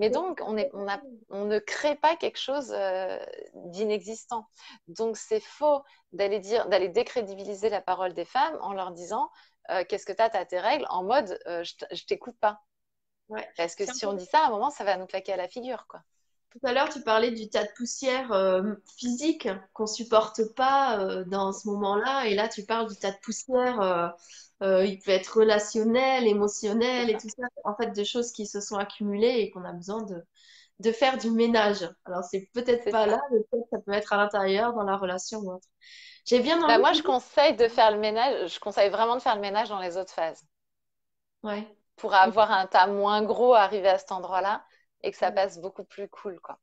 [0.00, 3.18] Mais donc, on, ne crée pas quelque chose euh,
[3.54, 4.48] d'inexistant.
[4.88, 5.82] Donc, c'est faux
[6.12, 9.30] d'aller dire, d'aller décrédibiliser la parole des femmes en leur disant
[9.70, 12.62] euh, qu'est-ce que tu as, tu as tes règles, en mode euh, je, t'écoute pas.
[13.58, 15.48] Parce que si on dit ça, à un moment, ça va nous claquer à la
[15.48, 16.00] figure, quoi.
[16.48, 21.24] Tout à l'heure, tu parlais du tas de poussière euh, physique qu'on supporte pas euh,
[21.24, 24.16] dans ce moment-là, et là, tu parles du tas de poussière.
[24.62, 27.44] Euh, il peut être relationnel, émotionnel et tout ça.
[27.64, 30.22] En fait, de choses qui se sont accumulées et qu'on a besoin de,
[30.80, 31.88] de faire du ménage.
[32.06, 33.08] Alors, c'est peut-être pas ça.
[33.08, 35.68] là, mais peut-être ça peut être à l'intérieur, dans la relation ou autre.
[36.26, 39.20] J'ai bien Bah, envie moi, je conseille de faire le ménage, je conseille vraiment de
[39.20, 40.42] faire le ménage dans les autres phases
[41.42, 41.66] Ouais.
[41.94, 44.64] pour avoir un tas moins gros arrivé à cet endroit-là
[45.02, 46.58] et que ça passe beaucoup plus cool, quoi.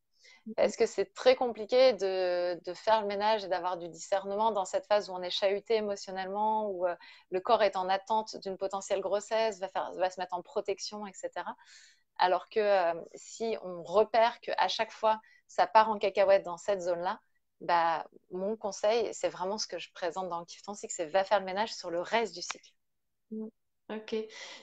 [0.47, 4.65] Mm, Parce que c'est très compliqué de, faire le ménage et d'avoir du discernement dans
[4.65, 6.95] cette phase où on est chahuté émotionnellement, où euh,
[7.29, 11.29] le corps est en attente d'une potentielle grossesse, va, se mettre en protection, etc.
[12.17, 16.81] Alors que euh, si on repère qu'à chaque fois, ça part en cacahuète dans cette
[16.81, 17.19] zone-là,
[17.61, 21.23] bah, mon conseil, c'est vraiment ce que je présente dans le ton cycle, c'est va
[21.23, 22.71] faire le ménage sur le reste du cycle.
[23.89, 24.15] Ok.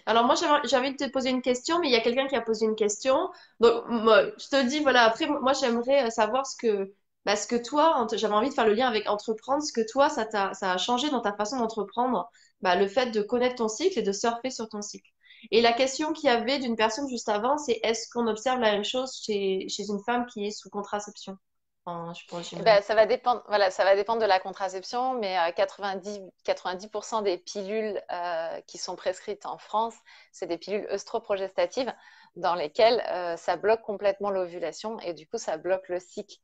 [0.04, 0.34] Alors moi
[0.64, 2.66] j'ai envie de te poser une question, mais il y a quelqu'un qui a posé
[2.66, 3.30] une question.
[3.58, 5.04] Donc moi, je te dis voilà.
[5.04, 6.92] Après moi j'aimerais euh, savoir ce que
[7.24, 10.10] bah, ce que toi j'avais envie de faire le lien avec entreprendre, ce que toi
[10.10, 13.68] ça t'a ça a changé dans ta façon d'entreprendre, bah, le fait de connaître ton
[13.68, 15.10] cycle et de surfer sur ton cycle.
[15.50, 18.72] Et la question qu'il y avait d'une personne juste avant, c'est est-ce qu'on observe la
[18.72, 21.38] même chose chez chez une femme qui est sous contraception?
[21.86, 25.14] Enfin, je pense Eh ben, ça va dépendre, voilà, ça va dépendre de la contraception,
[25.18, 29.94] mais euh, 90, 90% des pilules euh, qui sont prescrites en France,
[30.32, 31.92] c'est des pilules œstroprogestatives
[32.36, 36.38] dans lesquelles euh, ça bloque complètement l'ovulation et du coup, ça bloque le cycle.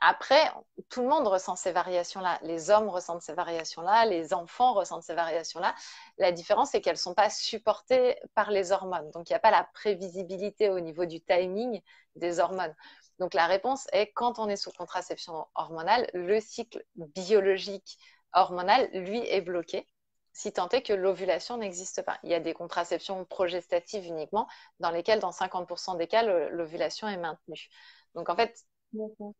[0.00, 0.52] Après,
[0.90, 2.38] tout le monde ressent ces variations-là.
[2.42, 5.74] Les hommes ressentent ces variations-là, les enfants ressentent ces variations-là.
[6.18, 9.10] La différence, c'est qu'elles ne sont pas supportées par les hormones.
[9.12, 11.80] Donc, il n'y a pas la prévisibilité au niveau du timing
[12.16, 12.74] des hormones.
[13.18, 17.98] Donc la réponse est quand on est sous contraception hormonale, le cycle biologique
[18.32, 19.86] hormonal, lui, est bloqué,
[20.32, 22.18] si tant est que l'ovulation n'existe pas.
[22.24, 24.48] Il y a des contraceptions progestatives uniquement,
[24.80, 27.68] dans lesquelles, dans 50% des cas, l'ovulation est maintenue.
[28.14, 28.64] Donc en fait,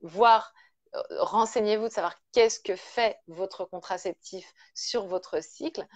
[0.03, 0.53] voir,
[0.95, 5.87] euh, renseignez-vous de savoir qu'est-ce que fait votre contraceptif sur votre cycle.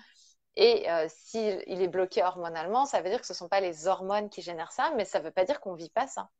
[0.57, 3.61] Et euh, s'il il est bloqué hormonalement, ça veut dire que ce ne sont pas
[3.61, 6.09] les hormones qui génèrent ça, mais ça ne veut pas dire qu'on ne vit pas
[6.09, 6.31] ça.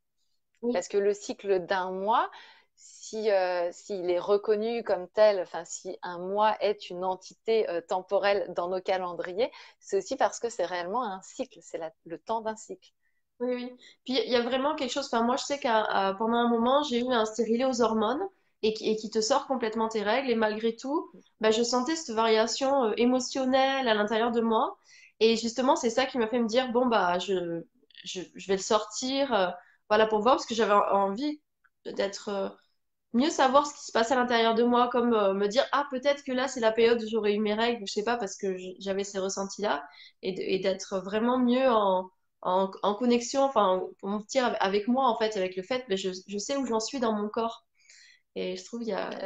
[0.61, 0.73] Oui.
[0.73, 2.29] Parce que le cycle d'un mois,
[2.75, 7.81] si, euh, s'il est reconnu comme tel, enfin si un mois est une entité euh,
[7.81, 12.41] temporelle dans nos calendriers, c'est aussi parce que c'est réellement un cycle, c'est le temps
[12.41, 12.91] d'un cycle.
[13.39, 13.71] Oui, oui.
[14.05, 16.83] Puis il y a vraiment quelque chose, enfin moi je sais qu'à pendant un moment
[16.83, 18.21] j'ai eu un stérilet aux hormones
[18.63, 21.95] et qui, et qui te sort complètement tes règles et malgré tout, bah, je sentais
[21.95, 24.77] cette variation euh, émotionnelle à l'intérieur de moi
[25.21, 27.63] et justement c'est ça qui m'a fait me dire bon bah je,
[28.03, 29.55] je, je vais le sortir
[29.89, 31.41] voilà pour voir parce que j'avais en- envie
[31.85, 32.49] d'être euh,
[33.13, 35.87] mieux savoir ce qui se passe à l'intérieur de moi comme euh, me dire ah
[35.91, 38.37] peut-être que là c'est la période où j'aurai eu mes règles, je sais pas parce
[38.37, 39.87] que j'avais ces ressentis-là
[40.21, 42.09] et de- et d'être vraiment mieux en
[42.43, 45.97] en, en connexion, enfin, pour me dire avec moi, en fait, avec le fait, mais
[45.97, 47.65] je, je sais où j'en suis dans mon corps.
[48.35, 49.23] Et je trouve il y a.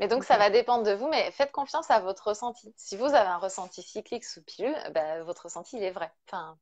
[0.00, 2.72] Mais donc ça va dépendre de vous, mais faites confiance à votre ressenti.
[2.76, 6.12] Si vous avez un ressenti cyclique sous pilule, bah, votre ressenti il est vrai.
[6.28, 6.58] Enfin,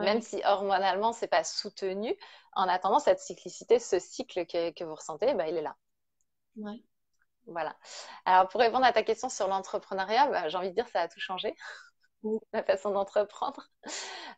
[0.00, 2.16] même si hormonalement c'est pas soutenu,
[2.54, 5.76] en attendant cette cyclicité, ce cycle que, que vous ressentez, bah, il est là.
[6.56, 6.82] ouais.
[7.46, 7.76] Voilà.
[8.24, 11.08] Alors pour répondre à ta question sur l'entrepreneuriat, bah, j'ai envie de dire ça a
[11.08, 11.54] tout changé,
[12.22, 12.38] Oui.
[12.52, 13.70] la façon d'entreprendre,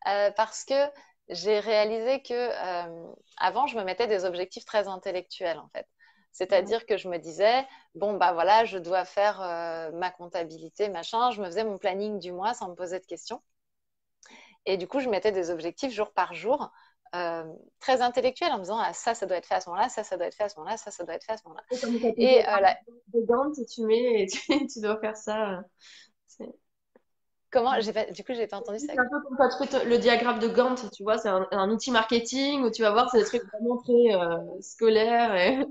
[0.08, 0.74] Euh, parce que
[1.28, 5.86] j'ai réalisé que euh, avant je me mettais des objectifs très intellectuels en fait.
[6.32, 11.30] C'est-à-dire que je me disais, bon, bah voilà, je dois faire euh, ma comptabilité, machin.
[11.32, 13.42] Je me faisais mon planning du mois sans me poser de questions.
[14.66, 16.70] Et du coup, je mettais des objectifs jour par jour,
[17.14, 17.44] euh,
[17.80, 20.04] très intellectuels, en me disant, ah, ça, ça doit être fait à ce moment-là, ça,
[20.04, 21.62] ça doit être fait à ce moment-là, ça, ça doit être fait à ce moment-là.
[22.18, 22.56] Et Et euh,
[23.14, 25.62] dedans, tu mets et tu, tu dois faire ça.
[26.40, 26.46] euh,
[27.50, 28.92] comment, pas, du coup, j'ai pas entendu ça.
[28.92, 32.62] c'est un peu comme le diagramme de Gantt, tu vois, c'est un, un outil marketing
[32.62, 35.34] où tu vas voir, c'est des trucs vraiment très euh, scolaires.
[35.36, 35.64] Et...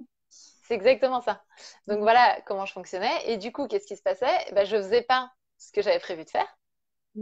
[0.68, 1.44] C'est exactement ça.
[1.88, 3.14] Donc voilà comment je fonctionnais.
[3.26, 4.52] Et du coup, qu'est-ce qui se passait?
[4.54, 6.48] Ben, je faisais pas ce que j'avais prévu de faire.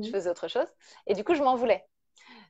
[0.01, 0.12] Je Mhm.
[0.12, 0.67] faisais autre chose.
[1.08, 1.86] Et du coup, je m'en voulais.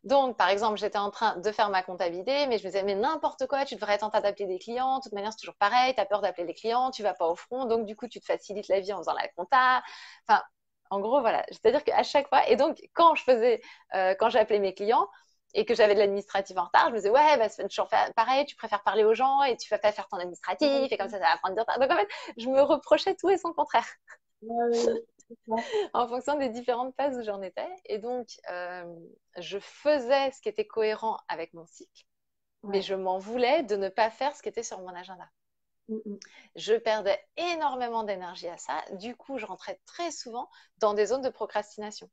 [0.04, 2.96] Donc, par exemple, j'étais en train de faire ma comptabilité, mais je me disais, mais
[2.96, 4.98] n'importe quoi, tu devrais être en train d'appeler des clients.
[5.00, 7.28] De toute manière, c'est toujours pareil, tu as peur d'appeler les clients, tu vas pas
[7.28, 7.66] au front.
[7.66, 9.82] Donc, du coup, tu te facilites la vie en faisant la compta.
[10.28, 10.42] Enfin,
[10.90, 11.46] en gros, voilà.
[11.52, 13.62] C'est-à-dire qu'à chaque fois, et donc, quand je faisais,
[13.96, 15.08] euh, quand j'appelais mes clients
[15.54, 18.46] et que j'avais de l'administratif en retard, je me disais, ouais, bah, c'est toujours pareil,
[18.46, 21.20] tu préfères parler aux gens et tu vas pas faire ton administratif et comme ça,
[21.20, 21.80] ça va prendre du retard.
[21.80, 23.86] Donc, en fait, je me reprochais tout et son contraire
[24.42, 25.04] Ouais.
[25.94, 27.70] en fonction des différentes phases où j'en étais.
[27.86, 28.86] Et donc, euh,
[29.38, 32.06] je faisais ce qui était cohérent avec mon cycle,
[32.64, 35.30] mais je m'en voulais de ne pas faire ce qui était sur mon agenda.
[35.90, 36.20] Mhm.
[36.56, 38.84] Je perdais énormément d'énergie à ça.
[38.94, 42.10] Du coup, je rentrais très souvent dans des zones de procrastination.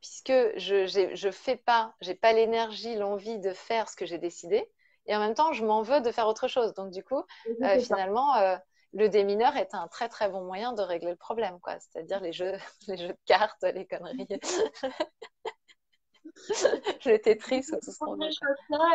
[0.00, 4.70] Puisque je je fais pas, j'ai pas l'énergie, l'envie de faire ce que j'ai décidé.
[5.06, 6.74] et en même temps, je m'en veux de faire autre chose.
[6.74, 7.22] Donc, du coup,
[7.62, 8.56] euh, finalement, euh,
[8.94, 11.78] le démineur est un très très bon moyen de régler le problème, quoi.
[11.80, 12.52] C'est-à-dire les jeux,
[12.88, 14.28] les jeux de cartes, les conneries.
[17.04, 18.06] le Tetris ou tout ça.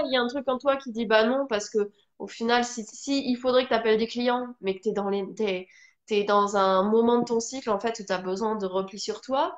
[0.05, 2.65] Il y a un truc en toi qui dit bah non, parce que au final,
[2.65, 2.83] si,
[3.29, 5.67] il faudrait que tu appelles des clients, mais que tu es dans les,
[6.09, 8.99] es dans un moment de ton cycle en fait où tu as besoin de repli
[8.99, 9.57] sur toi,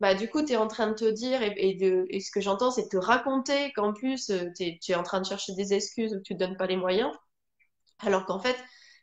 [0.00, 2.40] bah du coup tu es en train de te dire et, de, et ce que
[2.40, 5.74] j'entends c'est de te raconter qu'en plus euh, tu es, en train de chercher des
[5.74, 7.12] excuses ou que tu te donnes pas les moyens,
[8.00, 8.56] alors qu'en fait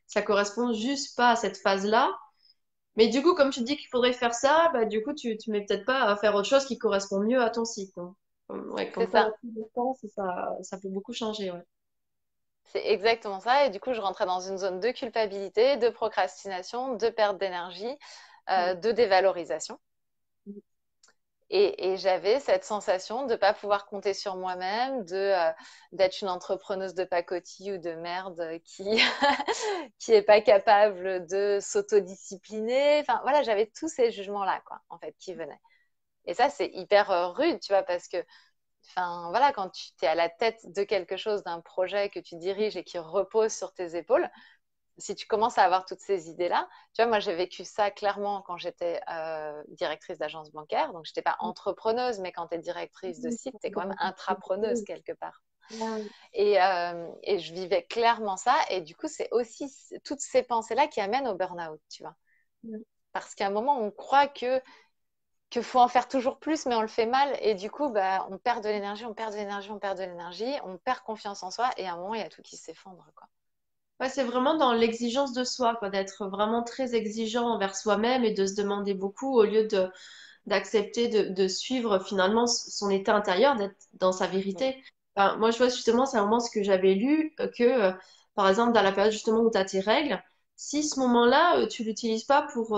[0.08, 2.12] ça correspond juste pas à cette phase-là.
[2.96, 5.52] Mais du coup, comme tu dis qu'il faudrait faire ça, bah, du coup, tu, tu
[5.52, 8.00] mets peut-être pas à faire autre chose qui correspond mieux à ton cycle.
[8.50, 9.30] Ouais, quand ça.
[10.16, 11.52] ça, ça peut beaucoup changer.
[11.52, 11.64] Ouais.
[12.66, 13.66] C'est exactement ça.
[13.66, 17.98] Et du coup, je rentrais dans une zone de culpabilité, de procrastination, de perte d'énergie,
[18.50, 19.80] euh, de dévalorisation.
[21.50, 25.52] Et, j'avais cette sensation de ne pas pouvoir compter sur moi-même, euh,
[25.94, 28.84] d'être une entrepreneuse de pacotille ou de merde qui
[30.00, 33.00] qui est pas capable de s'autodiscipliner.
[33.00, 35.60] Enfin voilà, j'avais tous ces jugements là quoi, en fait, qui venaient.
[36.26, 38.18] Et ça c'est hyper euh, rude, tu vois, parce que
[38.96, 42.38] Enfin, voilà, quand tu es à la tête de quelque chose, d'un projet que tu
[42.38, 44.30] diriges et qui repose sur tes épaules,
[44.98, 48.42] si tu commences à avoir toutes ces idées-là, tu vois, moi j'ai vécu ça clairement
[48.42, 50.94] quand j'étais euh, directrice d'agence bancaire.
[50.94, 51.46] Donc, je n'étais pas mmh.
[51.46, 55.44] entrepreneuse, mais quand tu es directrice de site, tu es quand même intrapreneuse quelque part.
[56.34, 58.56] Et, euh, et, je vivais clairement ça.
[58.70, 62.16] Et du coup, c'est aussi toutes ces pensées-là qui amènent au burn-out, tu vois.
[63.12, 64.62] Parce qu'à un moment, on croit que
[65.50, 67.38] qu'il faut en faire toujours plus, mais on le fait mal.
[67.42, 70.04] Et du coup, bah, on perd de l'énergie, on perd de l'énergie, on perd de
[70.04, 71.70] l'énergie, on perd confiance en soi.
[71.78, 73.06] Et à un moment, il y a tout qui s'effondre.
[73.16, 73.28] Quoi.
[74.00, 78.32] Ouais, c'est vraiment dans l'exigence de soi, quoi, d'être vraiment très exigeant envers soi-même et
[78.34, 79.90] de se demander beaucoup au lieu de
[80.48, 84.82] d'accepter de, de, suivre finalement son état intérieur, d'être dans sa vérité.
[85.18, 87.92] moi, je vois justement, c'est un moment ce que j'avais lu, euh, que euh,
[88.36, 90.22] par exemple, dans la période justement où tu as tes règles,
[90.56, 92.70] si ce moment-là, euh, tu l'utilises pas pour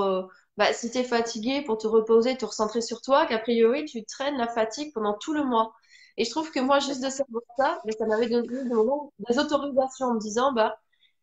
[0.57, 4.03] bah, si tu es fatigué pour te reposer, te recentrer sur toi, qu'a priori, tu
[4.05, 5.73] traînes la fatigue pendant tout le mois.
[6.17, 10.07] Et je trouve que moi, juste de savoir ça, mais ça m'avait donné des, autorisations
[10.07, 10.77] en me disant, bah,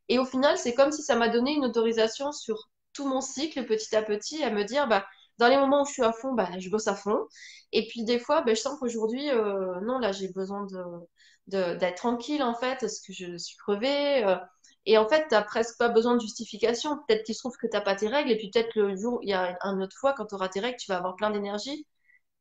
[0.09, 3.65] et au final, c'est comme si ça m'a donné une autorisation sur tout mon cycle,
[3.67, 5.07] petit à petit, à me dire, bah,
[5.39, 7.27] dans les moments où je suis à fond, bah, je bosse à fond.
[7.73, 11.97] Et puis des fois, bah, je sens qu'aujourd'hui, euh, non, là, j'ai besoin de, d'être
[11.97, 14.25] tranquille, en fait, parce que je suis crevée.
[14.25, 14.37] Euh,
[14.87, 16.97] et en fait, tu n'as presque pas besoin de justification.
[17.07, 19.19] Peut-être qu'il se trouve que tu n'as pas tes règles, et puis peut-être le jour,
[19.23, 21.31] il y a un autre fois, quand tu auras tes règles, tu vas avoir plein
[21.31, 21.87] d'énergie.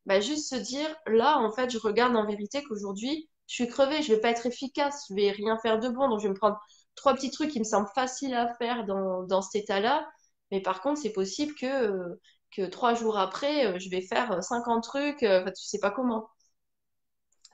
[0.06, 4.02] Bah, juste se dire, là, en fait, je regarde en vérité qu'aujourd'hui, je suis crevée,
[4.02, 6.38] je vais pas être efficace, je vais rien faire de bon, donc je vais me
[6.38, 6.58] prendre
[6.96, 10.08] trois petits trucs qui me semblent faciles à faire dans, dans cet état-là.
[10.50, 12.18] Mais par contre, c'est possible que,
[12.52, 16.28] que trois jours après, euh, je vais faire 50 trucs, euh, tu sais pas comment.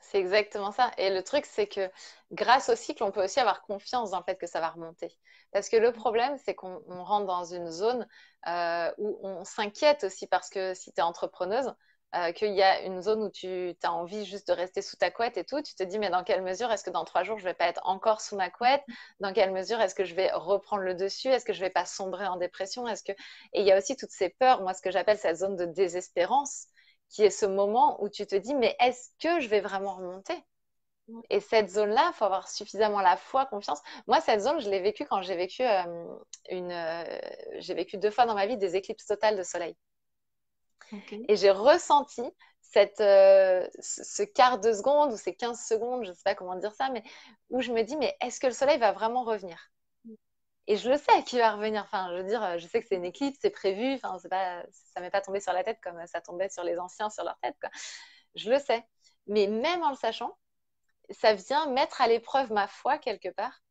[0.01, 0.91] C'est exactement ça.
[0.97, 1.89] Et le truc, c'est que
[2.31, 5.17] grâce au cycle, on peut aussi avoir confiance dans le fait que ça va remonter.
[5.51, 8.07] Parce que le problème, c'est qu'on rentre dans une zone
[8.47, 11.73] euh, où on s'inquiète aussi parce que si tu es entrepreneuse,
[12.15, 15.11] euh, qu'il y a une zone où tu as envie juste de rester sous ta
[15.11, 17.39] couette et tout, tu te dis, mais dans quelle mesure est-ce que dans trois jours,
[17.39, 18.83] je vais pas être encore sous ma couette?
[19.19, 21.27] Dans quelle mesure est-ce que je vais reprendre le dessus?
[21.29, 22.87] Est-ce que je vais pas sombrer en dépression?
[22.87, 23.13] Est-ce que...
[23.53, 25.65] Et il y a aussi toutes ces peurs, moi, ce que j'appelle cette zone de
[25.65, 26.67] désespérance
[27.09, 30.35] qui est ce moment où tu te dis, mais est-ce que je vais vraiment remonter?
[31.29, 33.81] Et cette zone-là, il faut avoir suffisamment la foi, confiance.
[34.07, 35.83] Moi, cette zone, je l'ai vécue quand j'ai vécu euh,
[36.49, 37.03] une, euh,
[37.59, 39.75] j'ai vécu deux fois dans ma vie des éclipses totales de soleil.
[41.27, 42.21] Et j'ai ressenti
[42.61, 46.55] cette, euh, ce quart de seconde ou ces 15 secondes, je ne sais pas comment
[46.55, 47.03] dire ça, mais
[47.49, 49.71] où je me dis, mais est-ce que le soleil va vraiment revenir?
[50.67, 51.83] Et je le sais qu'il va revenir.
[51.83, 53.95] Enfin, je veux dire, je sais que c'est une éclipse, c'est prévu.
[53.95, 57.09] Enfin, pas, ça m'est pas tombé sur la tête comme ça tombait sur les anciens
[57.09, 57.57] sur leur tête.
[58.35, 58.83] Je le sais.
[59.27, 60.37] Mais même en le sachant,
[61.09, 63.61] ça vient mettre à l'épreuve ma foi quelque part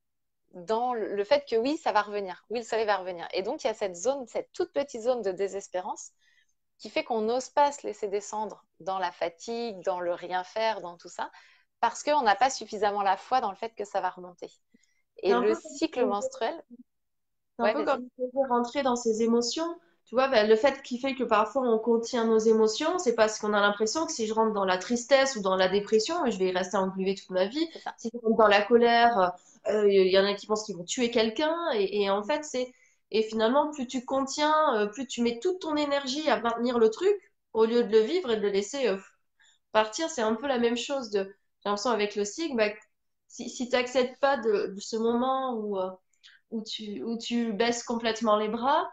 [0.53, 2.45] dans le fait que oui, ça va revenir.
[2.51, 3.27] Oui, le soleil va revenir.
[3.33, 6.13] Et donc, il y a cette zone, cette toute petite zone de désespérance
[6.83, 10.81] qui fait qu'on n'ose pas se laisser descendre dans la fatigue, dans le rien faire,
[10.81, 11.31] dans tout ça,
[11.79, 14.51] parce qu'on n'a pas suffisamment la foi dans le fait que ça va remonter.
[15.23, 16.61] Et le cycle menstruel.
[17.57, 18.09] C'est un peu comme
[18.51, 19.79] rentrer dans ses émotions.
[20.07, 23.39] Tu vois, ben, le fait qui fait que parfois on contient nos émotions, c'est parce
[23.39, 26.37] qu'on a l'impression que si je rentre dans la tristesse ou dans la dépression, je
[26.37, 27.69] vais y rester engluée toute ma vie.
[27.97, 29.33] Si je rentre dans la colère,
[29.69, 31.55] euh, il y en a qui pensent qu'ils vont tuer quelqu'un.
[31.75, 32.73] Et, en fait, c'est.
[33.13, 36.89] Et finalement, plus tu contiens, euh, plus tu mets toute ton énergie à maintenir le
[36.91, 37.15] truc,
[37.53, 38.97] au lieu de le vivre et de le laisser euh,
[39.73, 40.09] partir.
[40.11, 41.25] C'est un peu la même chose de.
[41.25, 42.71] J'ai l'impression avec le cycle, bah,
[43.29, 45.91] si, si tu n'acceptes pas de, ce moment où, euh,
[46.51, 48.91] où, tu, où tu baisses complètement les bras,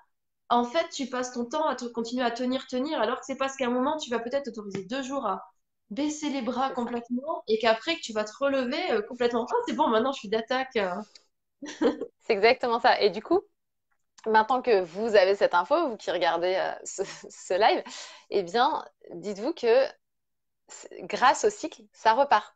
[0.50, 3.38] en fait, tu passes ton temps à te, continuer à tenir, tenir, alors que c'est
[3.38, 5.46] parce qu'à un moment, tu vas peut-être t'autoriser deux jours à
[5.92, 9.48] baisser les bras complètement et qu'après que tu vas te relever complètement.
[9.50, 10.78] Oh, c'est bon, maintenant je suis d'attaque.
[12.20, 13.00] c'est exactement ça.
[13.02, 13.42] Et du coup,
[14.26, 17.84] maintenant que vous avez cette info, vous qui regardez euh, ce, live,
[18.30, 19.86] eh bien, dites-vous que
[21.02, 22.56] grâce au cycle, ça repart.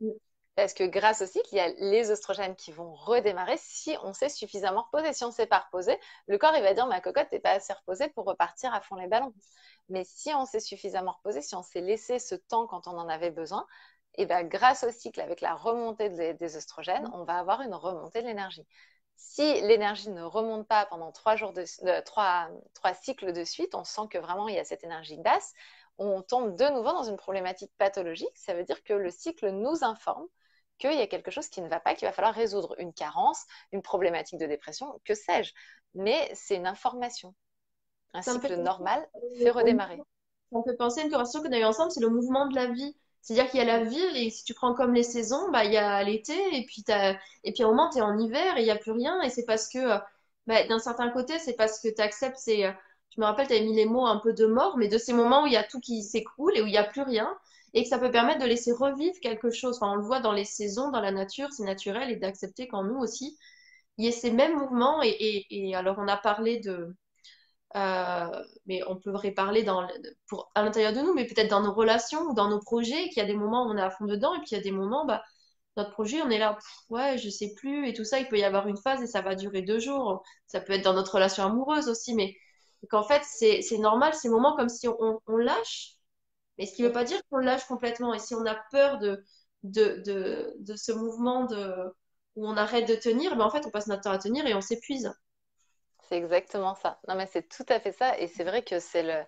[0.00, 0.10] Mm.
[0.54, 4.12] Parce que grâce au cycle, il y a les oestrogènes qui vont redémarrer si on
[4.12, 5.14] s'est suffisamment reposé.
[5.14, 7.52] Si on ne s'est pas reposé, le corps il va dire ma cocotte n'est pas
[7.52, 9.32] assez reposée pour repartir à fond les ballons.
[9.88, 13.08] Mais si on s'est suffisamment reposé, si on s'est laissé ce temps quand on en
[13.08, 13.66] avait besoin,
[14.14, 17.62] et eh ben, grâce au cycle, avec la remontée des, des oestrogènes, on va avoir
[17.62, 18.66] une remontée de l'énergie.
[19.16, 21.64] Si l'énergie ne remonte pas pendant trois, jours de,
[22.04, 25.52] trois, trois cycles de suite, on sent que vraiment il y a cette énergie basse,
[25.98, 28.36] on tombe de nouveau dans une problématique pathologique.
[28.36, 30.26] Ça veut dire que le cycle nous informe
[30.78, 33.44] qu'il y a quelque chose qui ne va pas, qu'il va falloir résoudre une carence,
[33.72, 35.52] une problématique de dépression, que sais-je.
[35.94, 37.34] Mais c'est une information.
[38.14, 40.00] Un cycle normal fait redémarrer.
[40.50, 42.66] Me fait penser à une conversation qu'on a eue ensemble, c'est le mouvement de la
[42.66, 42.96] vie.
[43.22, 45.72] C'est-à-dire qu'il y a la vie, et si tu prends comme les saisons, bah, il
[45.72, 46.84] y a l'été, et puis,
[47.44, 49.44] et puis un moment, tu en hiver, et il n'y a plus rien, et c'est
[49.46, 49.98] parce que,
[50.46, 52.70] bah, d'un certain côté, c'est parce que tu acceptes ces...
[53.14, 55.44] Je me rappelle, tu mis les mots un peu de mort, mais de ces moments
[55.44, 57.28] où il y a tout qui s'écroule et où il n'y a plus rien,
[57.74, 59.76] et que ça peut permettre de laisser revivre quelque chose.
[59.76, 62.84] Enfin, on le voit dans les saisons, dans la nature, c'est naturel, et d'accepter qu'en
[62.84, 63.38] nous aussi,
[63.98, 65.02] il y ait ces mêmes mouvements.
[65.02, 66.94] Et, et, alors, on a parlé de.
[67.74, 69.80] Euh, mais on peut réparler dans,
[70.54, 73.20] à l'intérieur de nous, mais peut-être dans nos relations ou dans nos projets, qu'il y
[73.20, 74.72] a des moments où on est à fond dedans, et puis il y a des
[74.72, 75.22] moments, bah,
[75.76, 76.58] notre projet, on est là,
[76.90, 79.22] ouais, je sais plus, et tout ça, il peut y avoir une phase et ça
[79.22, 80.22] va durer deux jours.
[80.46, 82.36] Ça peut être dans notre relation amoureuse aussi, mais
[82.90, 85.94] qu'en fait, c'est normal, ces moments comme si on, lâche
[86.58, 88.14] mais ce qui ne veut pas dire qu'on lâche complètement.
[88.14, 89.24] Et si on a peur de,
[89.64, 91.74] de, de, de ce mouvement de,
[92.36, 94.54] où on arrête de tenir, ben en fait, on passe notre temps à tenir et
[94.54, 95.12] on s'épuise.
[96.12, 97.00] C'est exactement ça.
[97.08, 98.18] Non, mais c'est tout à fait ça.
[98.18, 99.24] Et c'est vrai que c'est le...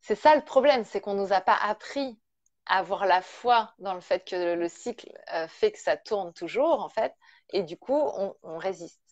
[0.00, 2.20] C'est ça le problème, c'est qu'on ne nous a pas appris
[2.66, 6.32] à avoir la foi dans le fait que le cycle euh, fait que ça tourne
[6.32, 7.12] toujours, en fait.
[7.50, 9.02] Et du coup, on, on résiste.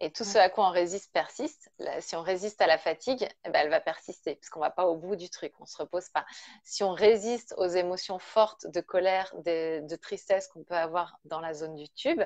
[0.00, 1.70] Et tout ce à quoi on résiste persiste.
[2.00, 4.88] si on résiste à la fatigue, eh ben, elle va persister, puisqu'on ne va pas
[4.88, 6.26] au bout du truc, on ne se repose pas.
[6.64, 11.54] Si on résiste aux émotions fortes de colère, de, tristesse qu'on peut avoir dans la
[11.54, 12.22] zone du tube,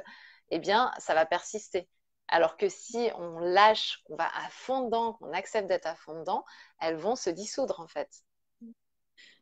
[0.48, 1.90] eh bien, ça va persister.
[2.32, 6.18] Alors que si on lâche, qu'on va à fond dedans, qu'on accepte d'être à fond
[6.18, 6.46] dedans,
[6.80, 8.08] elles vont se dissoudre en fait.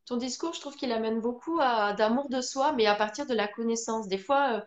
[0.07, 3.47] Ton discours, je trouve qu'il amène beaucoup d'amour de soi, mais à partir de la
[3.47, 4.09] connaissance.
[4.09, 4.61] Des fois, euh,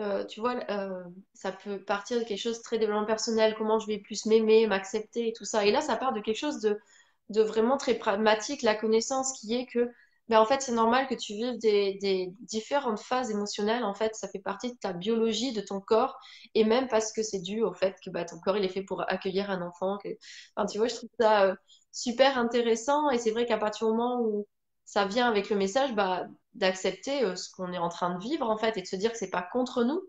[0.00, 3.78] euh, tu vois, euh, ça peut partir de quelque chose de très développement personnel, comment
[3.78, 5.64] je vais plus m'aimer, m'accepter et tout ça.
[5.64, 9.66] Et là, ça part de quelque chose de vraiment très pragmatique, la connaissance qui est
[9.66, 9.88] que,
[10.28, 13.84] ben, en fait, c'est normal que tu vives des, différentes phases émotionnelles.
[13.84, 16.18] En fait, ça fait partie de ta biologie, de ton corps,
[16.54, 18.82] et même parce que c'est dû au fait que ben, ton corps, il est fait
[18.82, 19.98] pour accueillir un enfant.
[20.56, 21.54] Enfin, tu vois, je trouve ça euh,
[21.92, 24.46] super intéressant, et c'est vrai qu'à partir du moment où
[24.84, 28.48] ça vient avec le message, bah, d'accepter euh, ce qu'on est en train de vivre,
[28.48, 30.02] en fait, et de se dire que c'est pas contre nous.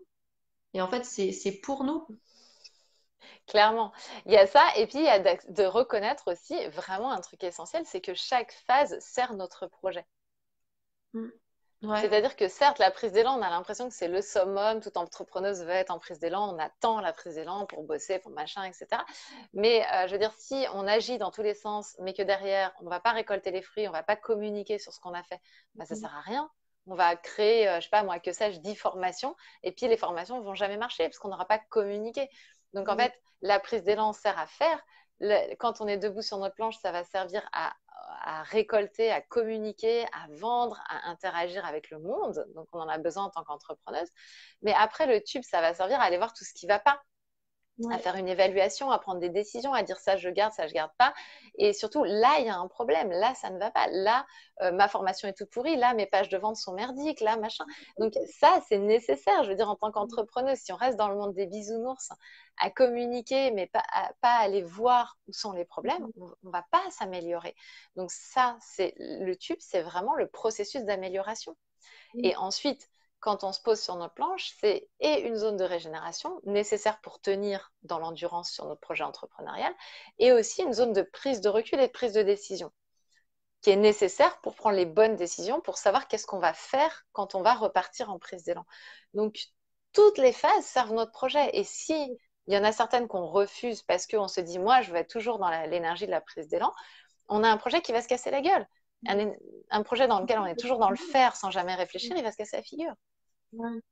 [0.74, 2.06] Et en fait, c'est pour nous.
[3.50, 3.92] Clairement.
[4.26, 7.42] Il y a ça, et puis il y a de reconnaître aussi vraiment un truc
[7.42, 10.06] essentiel, c'est que chaque phase sert notre projet.
[11.14, 11.30] Mm.
[11.96, 15.62] C'est-à-dire que certes, la prise d'élan, on a l'impression que c'est le summum, toute entrepreneuse
[15.62, 18.86] veut être en prise d'élan, on attend la prise d'élan pour bosser, pour machin, etc.
[19.52, 22.72] Mais euh, je veux dire, si on agit dans tous les sens, mais que derrière,
[22.80, 25.14] on ne va pas récolter les fruits, on ne va pas communiquer sur ce qu'on
[25.14, 25.40] a fait,
[25.74, 26.02] bah, ça ne mm.
[26.02, 26.50] sert à rien.
[26.86, 29.88] On va créer, je euh, je sais pas moi, que sais-je, 10 formations, et puis
[29.88, 32.28] les formations ne vont jamais marcher parce qu'on n'aura pas communiqué.
[32.74, 33.00] Donc en mm.
[33.00, 34.80] fait, la prise d'élan sert à faire.
[35.58, 37.72] quand on est debout sur notre planche, ça va servir à
[38.22, 42.44] à récolter, à communiquer, à vendre, à interagir avec le monde.
[42.54, 44.08] Donc, on en a besoin en tant qu'entrepreneuse.
[44.62, 46.78] Mais après, le tube, ça va servir à aller voir tout ce qui ne va
[46.78, 47.00] pas
[47.90, 50.74] à faire une évaluation, à prendre des décisions, à dire ça je garde, ça je
[50.74, 51.14] garde pas.
[51.56, 53.10] Et surtout, là, il y a un problème.
[53.10, 53.86] Là, ça ne va pas.
[53.88, 54.26] Là,
[54.62, 55.76] euh, ma formation est toute pourrie.
[55.76, 57.20] Là, mes pages de vente sont merdiques.
[57.20, 57.64] Là, machin.
[57.98, 59.44] Donc, ça, c'est nécessaire.
[59.44, 62.10] Je veux dire, en tant qu'entrepreneuse, si on reste dans le monde des bisounours,
[62.58, 66.64] à communiquer, mais pas, à, pas aller voir où sont les problèmes, on ne va
[66.70, 67.54] pas s'améliorer.
[67.96, 71.56] Donc, ça, c'est le tube, c'est vraiment le processus d'amélioration.
[72.22, 72.89] Et ensuite,
[73.20, 77.20] quand on se pose sur notre planche, c'est et une zone de régénération nécessaire pour
[77.20, 79.72] tenir dans l'endurance sur notre projet entrepreneurial,
[80.18, 82.72] et aussi une zone de prise de recul et de prise de décision
[83.60, 87.34] qui est nécessaire pour prendre les bonnes décisions, pour savoir qu'est-ce qu'on va faire quand
[87.34, 88.64] on va repartir en prise d'élan.
[89.14, 89.38] Donc,
[89.92, 91.50] toutes les phases servent notre projet.
[91.52, 94.92] Et si il y en a certaines qu'on refuse parce qu'on se dit, moi, je
[94.92, 96.72] vais être toujours dans l'énergie de la prise d'élan,
[97.28, 98.66] on a un projet qui va se casser la gueule.
[99.06, 102.32] Un, projet dans lequel on est toujours dans le faire sans jamais réfléchir, il va
[102.32, 102.92] se casser la figure.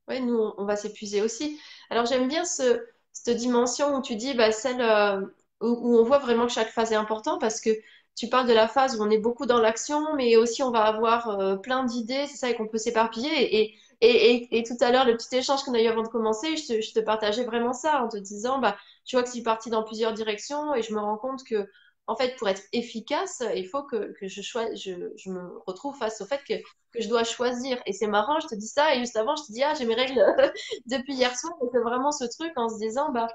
[0.09, 1.61] Oui, nous, on va s'épuiser aussi.
[1.91, 2.81] Alors, j'aime bien ce,
[3.13, 5.21] cette dimension où tu dis, bah, celle euh,
[5.61, 7.71] où, on voit vraiment que chaque phase est importante parce que
[8.17, 10.85] tu parles de la phase où on est beaucoup dans l'action, mais aussi on va
[10.85, 13.29] avoir euh, plein d'idées, c'est ça, et qu'on peut s'éparpiller.
[13.63, 16.57] Et, et, et, tout à l'heure, le petit échange qu'on a eu avant de commencer,
[16.57, 19.71] je te, je partageais vraiment ça en te disant, bah, tu vois que c'est parti
[19.71, 21.69] dans plusieurs directions et je me rends compte que
[22.09, 26.55] en fait, pour être efficace, il faut que, je, me retrouve face au fait que,
[26.99, 27.81] je dois choisir.
[27.87, 29.85] Et c'est marrant, je te dis ça, et juste avant, je te dis, ah, j'ai
[29.85, 30.21] mes règles
[30.87, 31.53] depuis hier soir.
[31.73, 33.29] c'est vraiment ce truc en se disant, bah,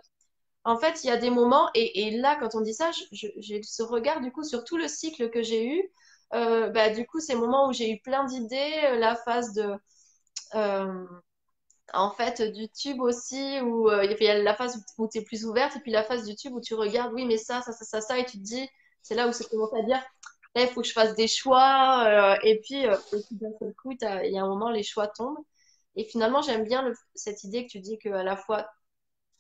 [0.66, 3.62] en fait, il y a des moments, et, et là, quand on dit ça, j'ai
[3.64, 5.92] ce regard, du coup, sur tout le cycle que j'ai eu.
[6.34, 9.76] Euh, bah, du coup, ces moments où j'ai eu plein d'idées, euh, la phase de.
[10.56, 11.06] Euh,
[11.94, 15.22] en fait, du tube aussi, où euh, il y a la phase où, tu es
[15.24, 17.72] plus ouverte, et puis la phase du tube où tu regardes, oui, mais ça, ça,
[17.74, 18.68] ça, ça, ça, et tu te dis,
[19.02, 20.02] c'est là où ça commence à dire,
[20.56, 22.96] il faut que je fasse des choix, euh, et puis, euh,
[23.32, 25.44] d'un seul coup, il y a un moment, les choix tombent.
[25.96, 28.68] Et finalement, j'aime bien cette idée que tu dis qu'à la fois,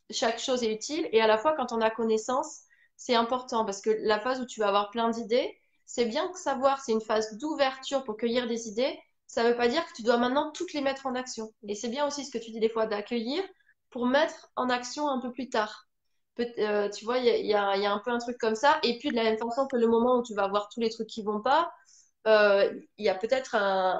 [0.09, 2.61] chaque chose est utile, et à la fois, quand on a connaissance,
[2.97, 6.39] c'est important, parce que la phase où tu vas avoir plein d'idées, c'est bien que
[6.39, 8.99] savoir, c'est une phase d'ouverture pour cueillir des idées,
[9.33, 11.51] ça ne veut pas dire que tu dois maintenant toutes les mettre en action.
[11.67, 13.43] Et c'est bien aussi ce que tu dis des fois d'accueillir
[13.89, 15.87] pour mettre en action un peu plus tard.
[16.39, 18.79] Euh, tu vois, il y a, un peu un truc comme ça.
[18.83, 20.89] Et puis de la même façon que le moment où tu vas voir tous les
[20.91, 21.71] trucs qui vont pas,
[22.27, 23.99] euh, il y a peut-être un,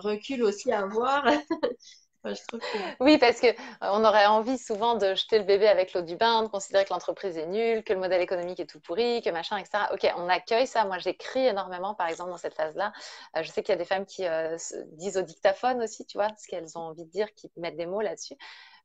[0.00, 1.24] recul aussi à avoir
[3.00, 6.16] Oui, parce que euh, on aurait envie souvent de jeter le bébé avec l'eau du
[6.16, 9.30] bain, de considérer que l'entreprise est nulle, que le modèle économique est tout pourri, que
[9.30, 9.84] machin, etc.
[9.92, 10.84] Ok, on accueille ça.
[10.84, 12.92] Moi, j'écris énormément, par exemple, dans cette phase-là.
[13.36, 14.56] Euh, je sais qu'il y a des femmes qui euh,
[14.92, 17.86] disent au dictaphone aussi, tu vois, ce qu'elles ont envie de dire, qui mettent des
[17.86, 18.36] mots là-dessus.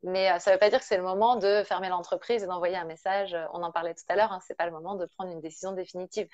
[0.04, 2.76] Mais ça ne veut pas dire que c'est le moment de fermer l'entreprise et d'envoyer
[2.76, 3.36] un message.
[3.54, 5.42] On en parlait tout à l'heure, hein, ce n'est pas le moment de prendre une
[5.42, 6.28] décision définitive.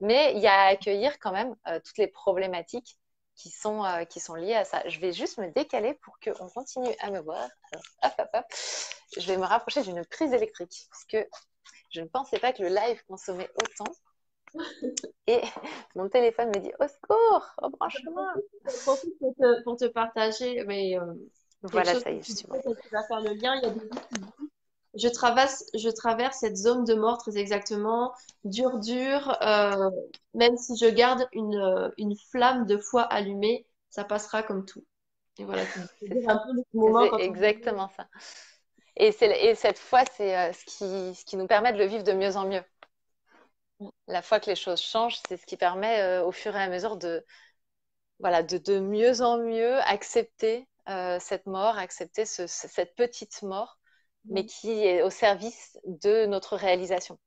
[0.00, 1.54] Mais il y a à accueillir quand même
[1.84, 2.96] toutes les problématiques
[3.40, 4.82] qui sont, euh, qui sont liées à ça.
[4.86, 7.48] Je vais juste me décaler pour qu'on continue à me voir.
[8.02, 8.44] hop, hop, hop.
[9.16, 11.26] Je vais me rapprocher d'une prise électrique parce que
[11.90, 13.92] je ne pensais pas que le live consommait autant.
[15.26, 15.40] Et
[15.94, 18.34] mon téléphone me dit au secours, rebranche-moi.
[18.84, 18.98] Pour,
[19.64, 21.14] pour te partager, mais euh,
[21.62, 23.54] voilà, ça y est, je suis Tu vas faire le lien.
[23.56, 23.88] Il y a des
[24.94, 28.12] je traverse, je traverse cette zone de mort très exactement,
[28.44, 29.36] dur, dur.
[29.42, 29.90] Euh,
[30.34, 34.84] même si je garde une, euh, une flamme de foi allumée, ça passera comme tout.
[35.38, 35.62] Et voilà,
[36.00, 37.18] c'est un peu le moment.
[37.18, 38.08] exactement ça.
[38.96, 42.02] Et, et, cette foi, c'est euh, ce, qui, ce qui nous permet de le vivre
[42.02, 42.64] de mieux en mieux.
[44.08, 46.98] La fois que les choses changent, c'est ce qui permet au fur et à mesure
[46.98, 47.24] de,
[48.18, 50.68] voilà, de, de mieux en mieux accepter
[51.18, 53.79] cette mort, accepter ce, cette petite mort
[54.24, 57.18] mais qui est au service de notre réalisation.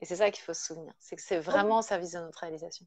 [0.00, 2.40] Et c'est ça qu'il faut se souvenir, c'est que c'est vraiment au service de notre
[2.40, 2.86] réalisation.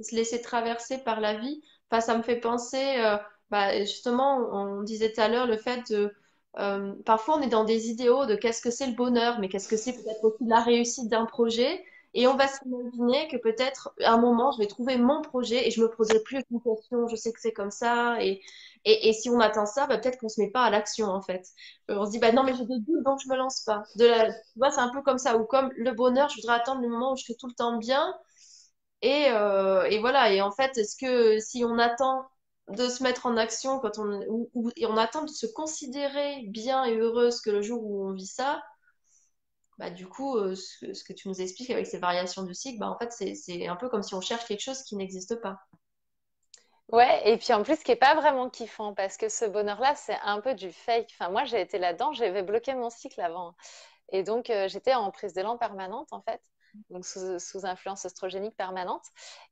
[0.00, 3.16] Se laisser traverser par la vie, enfin, ça me fait penser, euh,
[3.50, 6.14] bah, justement, on disait tout à l'heure le fait de,
[6.58, 9.68] euh, parfois on est dans des idéaux de qu'est-ce que c'est le bonheur, mais qu'est-ce
[9.68, 11.84] que c'est peut-être aussi la réussite d'un projet.
[12.14, 15.70] Et on va s'imaginer que peut-être à un moment, je vais trouver mon projet et
[15.72, 18.22] je me poserai plus une question, je sais que c'est comme ça.
[18.22, 18.40] Et,
[18.84, 21.46] et, si on attend ça, bah, peut-être qu'on se met pas à l'action en fait.
[21.90, 23.82] Euh, on se dit, bah non, mais j'ai des doutes, donc je me lance pas.
[23.98, 24.04] Tu
[24.56, 25.36] vois, c'est un peu comme ça.
[25.38, 27.78] Ou comme le bonheur, je voudrais attendre le moment où je fais tout le temps
[27.78, 28.14] bien.
[29.02, 30.32] Et, euh, et voilà.
[30.32, 32.26] Et en fait, est-ce que si on attend
[32.68, 36.96] de se mettre en action quand on, ou, on attend de se considérer bien et
[36.96, 38.62] heureuse que le jour où on vit ça,
[39.78, 42.90] bah, du coup, euh, ce, que tu nous expliques avec ces variations du cycle, bah,
[42.90, 45.58] en fait, c'est un peu comme si on cherche quelque chose qui n'existe pas.
[46.94, 49.96] Ouais, et puis en plus, ce qui n'est pas vraiment kiffant, parce que ce bonheur-là,
[49.96, 51.08] c'est un peu du fake.
[51.12, 53.56] Enfin, moi, j'ai été là-dedans, j'avais bloqué mon cycle avant.
[54.12, 56.40] Et donc, euh, j'étais en prise d'élan permanente, en fait,
[56.90, 59.04] donc sous, influence oestrogénique permanente.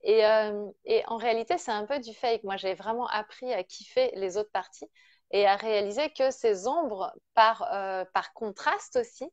[0.03, 2.45] Et, euh, et en réalité, c'est un peu du fake.
[2.45, 4.89] Moi, j'ai vraiment appris à kiffer les autres parties
[5.33, 7.69] et à réaliser que ces ombres, par,
[8.13, 9.25] par contraste aussi,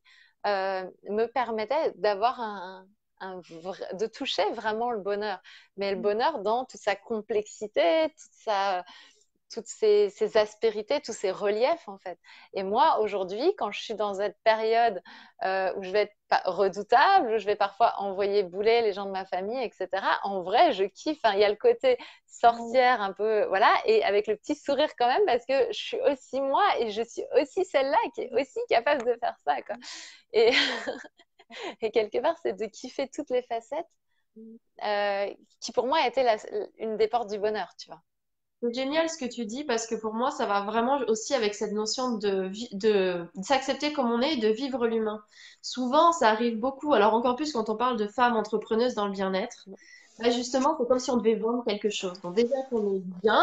[0.46, 2.86] euh, me permettait d'avoir un,
[3.20, 5.40] de toucher vraiment le bonheur.
[5.76, 6.02] Mais le mm.
[6.02, 8.84] bonheur dans toute sa complexité, toute sa,
[9.50, 12.18] toutes ces, aspérités, tous ces reliefs en fait.
[12.54, 15.02] Et moi aujourd'hui, quand je suis dans cette période
[15.44, 16.14] euh, où je vais être
[16.44, 19.88] redoutable, où je vais parfois envoyer bouler les gens de ma famille, etc.
[20.22, 21.20] En vrai, je kiffe.
[21.24, 21.32] Hein.
[21.34, 25.08] Il y a le côté sorcière un peu, voilà, et avec le petit sourire quand
[25.08, 28.60] même parce que je suis aussi moi et je suis aussi celle-là qui est aussi
[28.68, 29.76] capable de faire ça, quoi.
[30.32, 30.52] Et,
[31.82, 33.86] et quelque part, c'est de kiffer toutes les facettes
[34.84, 35.26] euh,
[35.60, 36.24] qui pour moi été
[36.78, 38.00] une des portes du bonheur, tu vois.
[38.62, 41.54] C'est génial ce que tu dis parce que pour moi, ça va vraiment aussi avec
[41.54, 45.22] cette notion de, de, s'accepter comme on est et de vivre l'humain.
[45.62, 49.12] Souvent, ça arrive beaucoup, alors encore plus quand on parle de femmes entrepreneuses dans le
[49.12, 49.66] bien-être.
[50.18, 52.20] Bah justement, c'est comme si on devait vendre quelque chose.
[52.20, 53.42] Donc déjà qu'on est bien,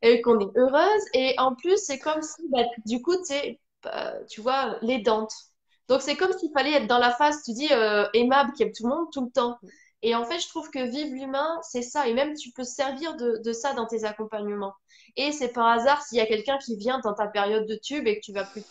[0.00, 3.16] et qu'on est heureuse, et en plus, c'est comme si, bah, du coup,
[3.82, 5.34] bah, tu vois, les dentes.
[5.88, 8.72] Donc c'est comme s'il fallait être dans la phase, tu dis, euh, aimable, qui aime
[8.72, 9.58] tout le monde tout le temps.
[10.02, 12.06] Et en fait, je trouve que vivre l'humain, c'est ça.
[12.06, 14.74] Et même, tu peux servir de, ça dans tes accompagnements.
[15.16, 18.06] Et c'est par hasard s'il y a quelqu'un qui vient dans ta période de tube
[18.06, 18.62] et que tu vas plus.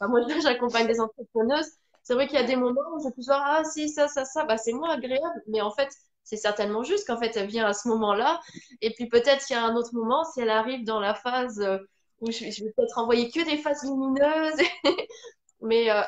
[0.00, 1.70] Moi, j'accompagne des entrepreneuses.
[2.02, 4.24] C'est vrai qu'il y a des moments où je peux voir, ah, si, ça, ça,
[4.24, 5.42] ça, bah, c'est moins agréable.
[5.48, 5.88] Mais en fait,
[6.24, 8.40] c'est certainement juste qu'en fait, elle vient à ce moment-là.
[8.82, 11.58] Et puis peut-être qu'il y a un autre moment, si elle arrive dans la phase
[11.60, 11.78] euh,
[12.20, 14.60] où je, vais peut-être envoyer que des phases lumineuses.
[15.62, 16.02] mais euh,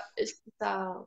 [0.61, 1.05] ça,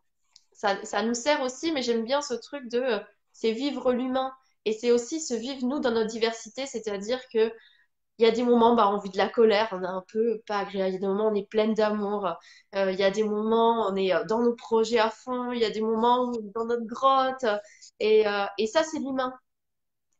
[0.51, 1.71] ça, ça, nous sert aussi.
[1.71, 2.99] Mais j'aime bien ce truc de, euh,
[3.31, 4.33] c'est vivre l'humain.
[4.65, 6.65] Et c'est aussi se vivre, nous, dans notre diversité.
[6.65, 7.51] C'est-à-dire que
[8.19, 10.41] il y a des moments, bah, on vit de la colère, on est un peu
[10.47, 10.91] pas agréable.
[10.91, 12.27] Il y a des moments, on est pleine d'amour.
[12.75, 15.51] Euh, il y a des moments, on est dans nos projets à fond.
[15.51, 17.45] Il y a des moments, où on est dans notre grotte.
[17.99, 18.25] Et,
[18.57, 19.33] et ça, c'est l'humain.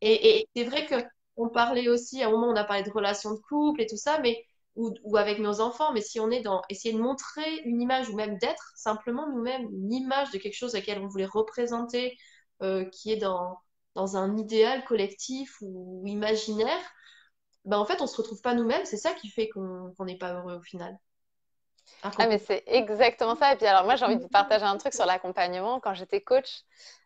[0.02, 0.96] Et, c'est vrai que
[1.38, 3.98] on parlait aussi, à un moment, on a parlé de relations de couple et tout
[3.98, 4.46] ça, mais
[4.76, 5.94] ou, ou avec nos enfants.
[5.94, 9.68] Mais si on est dans essayer de montrer une image ou même d'être simplement nous-mêmes
[9.72, 12.18] une image de quelque chose à laquelle on voulait représenter,
[12.92, 13.60] qui est dans,
[13.94, 16.80] dans un idéal collectif ou imaginaire
[17.66, 18.86] ben en fait, on se retrouve pas nous-mêmes.
[18.86, 20.98] C'est ça qui fait qu'on n'est pas heureux au final.
[22.04, 23.54] Ah, mais c'est exactement ça.
[23.54, 25.80] Et puis, alors, moi, j'ai envie de vous partager un truc sur l'accompagnement.
[25.80, 26.64] Quand j'étais coach,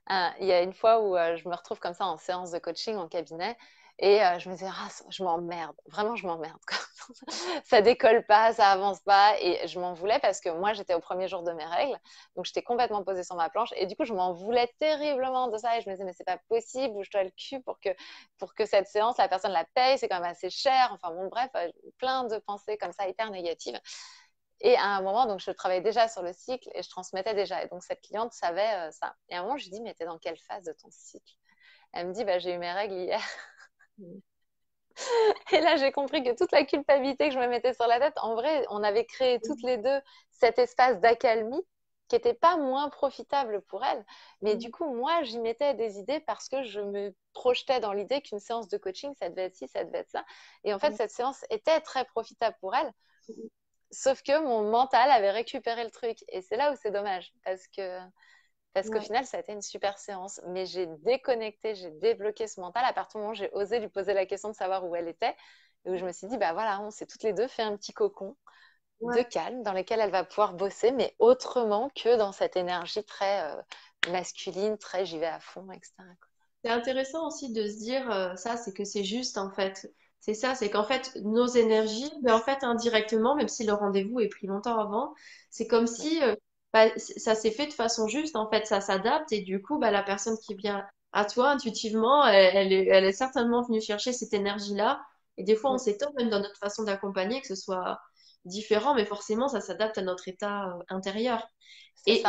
[0.10, 2.52] euh, il y a une fois où euh, je me retrouve comme ça en séance
[2.52, 3.58] de coaching en cabinet
[4.00, 6.60] et euh, je me disais, ah, je m'emmerde, vraiment, je m'emmerde.
[7.64, 9.36] ça décolle pas, ça avance pas.
[9.42, 11.98] Et je m'en voulais parce que moi, j'étais au premier jour de mes règles.
[12.36, 13.70] Donc, j'étais complètement posée sur ma planche.
[13.76, 15.78] Et du coup, je m'en voulais terriblement de ça.
[15.78, 17.90] Et je me disais, mais c'est pas possible, bouge-toi le cul pour que,
[18.38, 19.98] pour que cette séance, la personne la paye.
[19.98, 20.92] C'est quand même assez cher.
[20.94, 23.80] Enfin, bon, bref, euh, plein de pensées comme ça, hyper négatives.
[24.62, 27.64] Et à un moment, donc je travaillais déjà sur le cycle et je transmettais déjà.
[27.64, 29.16] Et donc cette cliente savait euh, ça.
[29.30, 31.34] Et à un moment, je lui dis, mais t'es dans quelle phase de ton cycle?
[31.94, 33.22] Elle me dit, bah, j'ai eu mes règles hier.
[35.52, 38.18] Et là, j'ai compris que toute la culpabilité que je me mettais sur la tête,
[38.22, 40.00] en vrai, on avait créé toutes les deux
[40.32, 41.62] cet espace d'accalmie
[42.08, 44.06] qui n'était pas moins profitable pour elle.
[44.42, 48.22] Mais du coup, moi, j'y mettais des idées parce que je me projetais dans l'idée
[48.22, 50.26] qu'une séance de coaching, ça devait être ci, ça devait être ça.
[50.64, 52.92] Et en fait, cette séance était très profitable pour elle.
[53.92, 56.18] Sauf que mon mental avait récupéré le truc.
[56.30, 57.34] Et c'est là où c'est dommage.
[57.44, 58.00] Parce que
[58.78, 60.40] parce qu'au final, ça a été une super séance.
[60.48, 63.90] Mais j'ai déconnecté, j'ai débloqué ce mental à partir du moment où j'ai osé lui
[63.90, 65.36] poser la question de savoir où elle était.
[65.86, 67.76] Et où je me suis dit, bah voilà, on s'est toutes les deux fait un
[67.76, 68.36] petit cocon
[69.02, 73.44] de calme dans lequel elle va pouvoir bosser, mais autrement que dans cette énergie très
[73.44, 73.62] euh,
[74.12, 75.94] masculine, très j'y vais à fond, etc.
[76.64, 79.92] C'est intéressant aussi de se dire euh, ça, c'est que c'est juste en fait.
[80.20, 84.20] C'est ça, c'est qu'en fait, nos énergies, ben, en fait, indirectement, même si le rendez-vous
[84.20, 85.14] est pris longtemps avant,
[85.52, 86.36] c'est comme si euh,
[86.78, 89.92] bah, ça s'est fait de façon juste, en fait, ça s'adapte et du coup, bah,
[89.92, 94.34] la personne qui vient à toi intuitivement, elle, est, elle est, certainement venue chercher cette
[94.34, 95.02] énergie-là.
[95.38, 98.00] Et des fois, on s'étonne même dans notre façon d'accompagner que ce soit
[98.46, 101.48] différent, mais forcément, ça s'adapte à notre état euh, intérieur.
[102.06, 102.24] Et,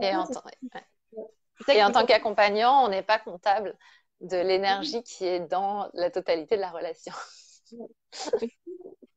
[0.00, 3.76] et, en, tant qu'accompagnant, on n'est pas comptable
[4.20, 7.12] de l'énergie qui est dans la totalité de la relation.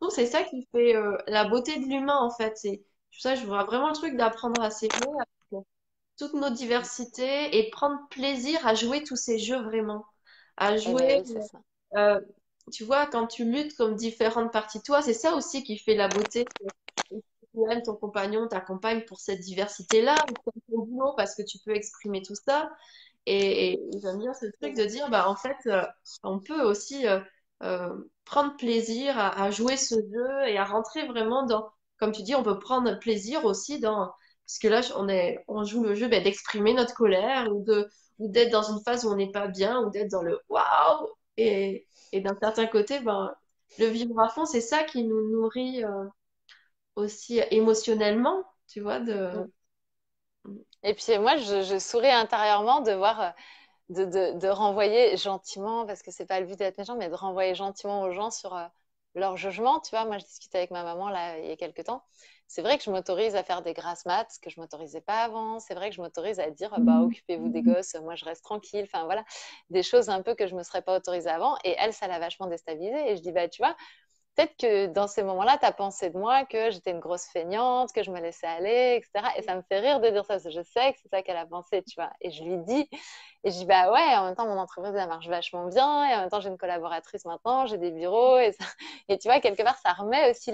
[0.09, 2.57] c'est ça qui fait euh, la beauté de l'humain, en fait.
[2.57, 2.84] C'est
[3.20, 5.66] ça, je vois vraiment le truc d'apprendre à s'aimer avec
[6.18, 10.05] toute notre diversité et prendre plaisir à jouer tous ces jeux vraiment.
[10.57, 11.24] À eh ben jouer,
[11.95, 12.20] euh,
[12.72, 15.95] tu vois, quand tu luttes comme différentes parties de toi, c'est ça aussi qui fait
[15.95, 16.45] la beauté.
[17.09, 22.22] Tu aimes ton compagnon, t'accompagne pour cette diversité-là, ton boulot parce que tu peux exprimer
[22.22, 22.70] tout ça.
[23.26, 25.84] Et, j'aime bien ce truc de dire, bah, en fait, euh,
[26.24, 27.05] on peut aussi
[27.64, 27.95] euh,
[28.26, 31.72] prendre plaisir à, à, jouer ce jeu et à rentrer vraiment dans,
[32.02, 34.12] comme tu dis, on peut prendre plaisir aussi dans.
[34.47, 34.82] Parce que là,
[35.47, 37.64] on, joue le jeu ben, d'exprimer notre colère ou
[38.20, 41.08] d'être dans une phase où on n'est pas bien ou d'être dans le waouh.
[41.38, 43.34] Et, d'un certain côté, ben,
[43.80, 46.06] le vivre à fond, c'est ça qui nous nourrit euh,
[46.95, 48.99] aussi émotionnellement, tu vois.
[48.99, 49.30] De...
[50.84, 53.22] Et puis moi, je, souris intérieurement de voir.
[53.22, 53.30] Euh,
[53.89, 58.04] de, renvoyer gentiment, parce que c'est pas le but d'être méchant, mais de renvoyer gentiment
[58.04, 58.66] aux gens sur, euh,
[59.16, 59.80] leur jugement.
[59.80, 62.03] Tu vois, moi, je discutais avec ma maman là il y a quelques temps.
[62.47, 65.59] C'est vrai que je m'autorise à faire des grasses maths que je m'autorisais pas avant.
[65.59, 67.05] C'est vrai que je m'autorise à dire bah mmh.
[67.05, 68.84] occupez-vous des gosses, moi je reste tranquille.
[68.84, 69.24] Enfin voilà,
[69.70, 71.55] des choses un peu que je me serais pas autorisée avant.
[71.64, 73.12] Et elle, ça l'a vachement déstabilisée.
[73.12, 73.76] Et je dis bah tu vois,
[74.36, 77.91] peut-être que dans ces moments-là, tu as pensé de moi que j'étais une grosse feignante,
[77.91, 79.27] que je me laissais aller, etc.
[79.38, 81.21] Et ça me fait rire de dire ça, parce que je sais que c'est ça
[81.21, 82.11] qu'elle a pensé, tu vois.
[82.21, 82.89] Et je lui dis,
[83.43, 86.15] et je dis, bah ouais, en même temps, mon entreprise, elle marche vachement bien, et
[86.15, 88.55] en même temps, j'ai une collaboratrice maintenant, j'ai des bureaux, et,
[89.09, 90.51] et tu vois, quelque part, ça remet aussi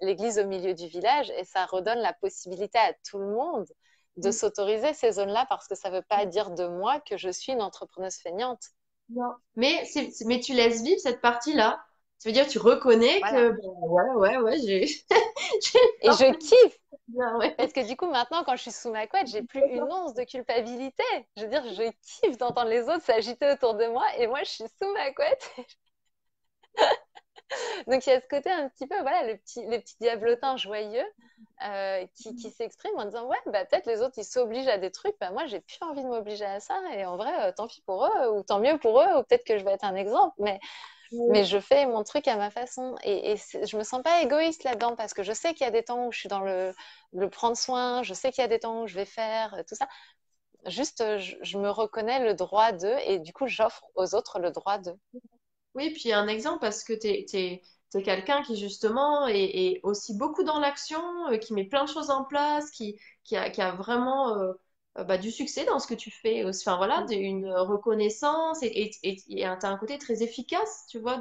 [0.00, 3.66] l'église au milieu du village, et ça redonne la possibilité à tout le monde
[4.16, 4.32] de mm.
[4.32, 7.52] s'autoriser ces zones-là, parce que ça ne veut pas dire de moi que je suis
[7.52, 8.62] une entrepreneuse feignante.
[9.10, 9.84] Non, mais,
[10.24, 11.78] mais tu laisses vivre cette partie-là
[12.18, 14.84] ça veut dire tu reconnais que ouais, ouais, ouais, j'ai.
[16.02, 16.78] Et je kiffe.
[17.56, 20.14] Parce que du coup, maintenant, quand je suis sous ma couette, j'ai plus une once
[20.14, 21.04] de culpabilité.
[21.36, 24.50] Je veux dire, je kiffe d'entendre les autres s'agiter autour de moi et moi, je
[24.50, 25.50] suis sous ma couette.
[27.86, 30.56] Donc il y a ce côté un petit peu, voilà, le petit, les petits diablotins
[30.56, 31.04] joyeux
[31.64, 34.90] euh, qui, qui s'expriment en disant ouais, bah, peut-être les autres ils s'obligent à des
[34.90, 37.68] trucs, bah, moi j'ai plus envie de m'obliger à ça et en vrai, euh, tant
[37.68, 39.94] pis pour eux ou tant mieux pour eux ou peut-être que je vais être un
[39.94, 40.58] exemple, mais
[41.12, 44.64] mais je fais mon truc à ma façon et, et je me sens pas égoïste
[44.64, 46.72] là-dedans parce que je sais qu'il y a des temps où je suis dans le,
[47.12, 49.62] le prendre soin, je sais qu'il y a des temps où je vais faire euh,
[49.68, 49.88] tout ça.
[50.66, 54.38] Juste, euh, je, je me reconnais le droit d'eux et du coup, j'offre aux autres
[54.38, 54.98] le droit d'eux.
[55.74, 57.62] Oui, puis un exemple parce que tu es,
[58.02, 62.24] quelqu'un qui justement est, aussi beaucoup dans l'action, euh, qui met plein de choses en
[62.24, 64.52] place, qui, qui, a, qui a vraiment euh,
[65.04, 66.44] bah, du succès dans ce que tu fais.
[66.44, 67.12] Enfin voilà, mm.
[67.12, 71.20] une reconnaissance et tu as un côté très efficace, tu vois.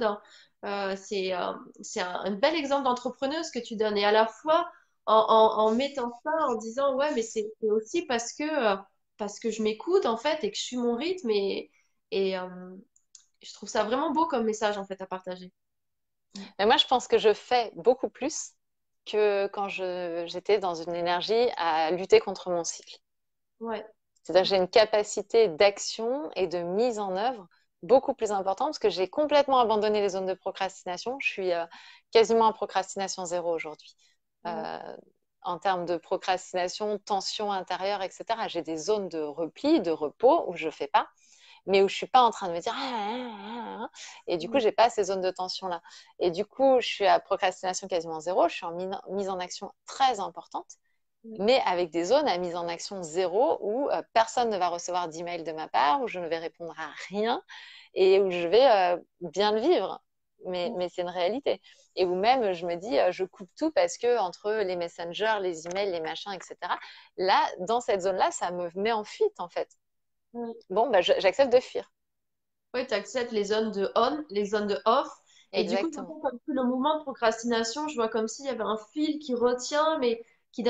[0.65, 1.33] Euh, c'est
[1.81, 3.97] c'est un, bel exemple d'entrepreneuse que tu donnes.
[3.97, 4.69] Et à la fois,
[5.05, 8.77] en, en, mettant ça, en disant, ouais, mais c'est aussi parce que,
[9.17, 11.29] parce que je m'écoute, en fait, et que je suis mon rythme.
[11.31, 11.71] Et,
[12.11, 12.35] et
[13.41, 15.51] je trouve ça vraiment beau comme message, en fait, à partager.
[16.59, 18.51] Mais moi, je pense que je fais beaucoup plus
[19.05, 22.99] que quand j'étais dans une énergie à lutter contre mon cycle.
[24.23, 27.47] C'est-à-dire que j'ai une capacité d'action et de mise en œuvre
[27.83, 31.17] beaucoup plus importante parce que j'ai complètement abandonné les zones de procrastination.
[31.19, 31.65] Je suis euh,
[32.11, 33.95] quasiment en procrastination zéro aujourd'hui.
[34.47, 34.97] Euh,
[35.43, 38.25] en termes de procrastination, tension intérieure, etc.
[38.47, 41.07] J'ai des zones de repli, de repos où je ne fais pas,
[41.67, 43.89] mais où je ne suis pas en train de me dire ah, ah, ah,
[44.27, 45.81] et du coup, je n'ai pas ces zones de tension là.
[46.19, 48.47] Et du coup, je suis à procrastination quasiment zéro.
[48.49, 48.75] Je suis en
[49.09, 50.77] mise en action très importante
[51.39, 55.07] mais avec des zones à mise en action zéro où euh, personne ne va recevoir
[55.07, 57.41] d'email de ma part, où je ne vais répondre à rien
[57.93, 60.01] et où je vais euh, bien le vivre.
[60.45, 61.61] Mais, mais c'est une réalité.
[61.95, 65.37] Et où même, je me dis, euh, je coupe tout parce que entre les messengers,
[65.41, 66.55] les emails, les machins, etc.,
[67.17, 69.69] là, dans cette zone-là, ça me met en fuite, en fait.
[70.69, 71.91] Bon, bah, j'accepte de fuir.
[72.75, 75.07] Oui, tu acceptes les zones de on, les zones de off.
[75.53, 78.77] Et du coup, comme le mouvement de procrastination, je vois comme s'il y avait un
[78.91, 80.21] fil qui retient, mais
[80.55, 80.63] qui,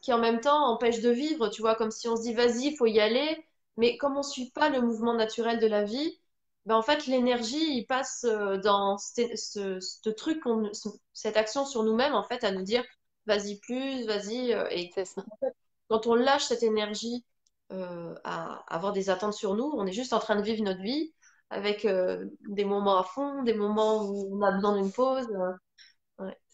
[0.00, 2.68] qui en même temps empêche de vivre, tu vois, comme si on se dit vas-y,
[2.68, 3.44] il faut y aller,
[3.76, 6.20] mais comme on ne suit pas le mouvement naturel de la vie,
[6.66, 10.42] ben en fait l'énergie il passe euh, dans ce, truc,
[11.12, 12.84] cette action sur nous-mêmes en fait à nous dire
[13.26, 14.90] vas-y plus, vas-y euh, et
[15.88, 17.24] quand on lâche cette énergie
[17.72, 20.82] euh, à avoir des attentes sur nous, on est juste en train de vivre notre
[20.82, 21.12] vie
[21.50, 25.28] avec des moments à fond, des moments où on a besoin d'une pause.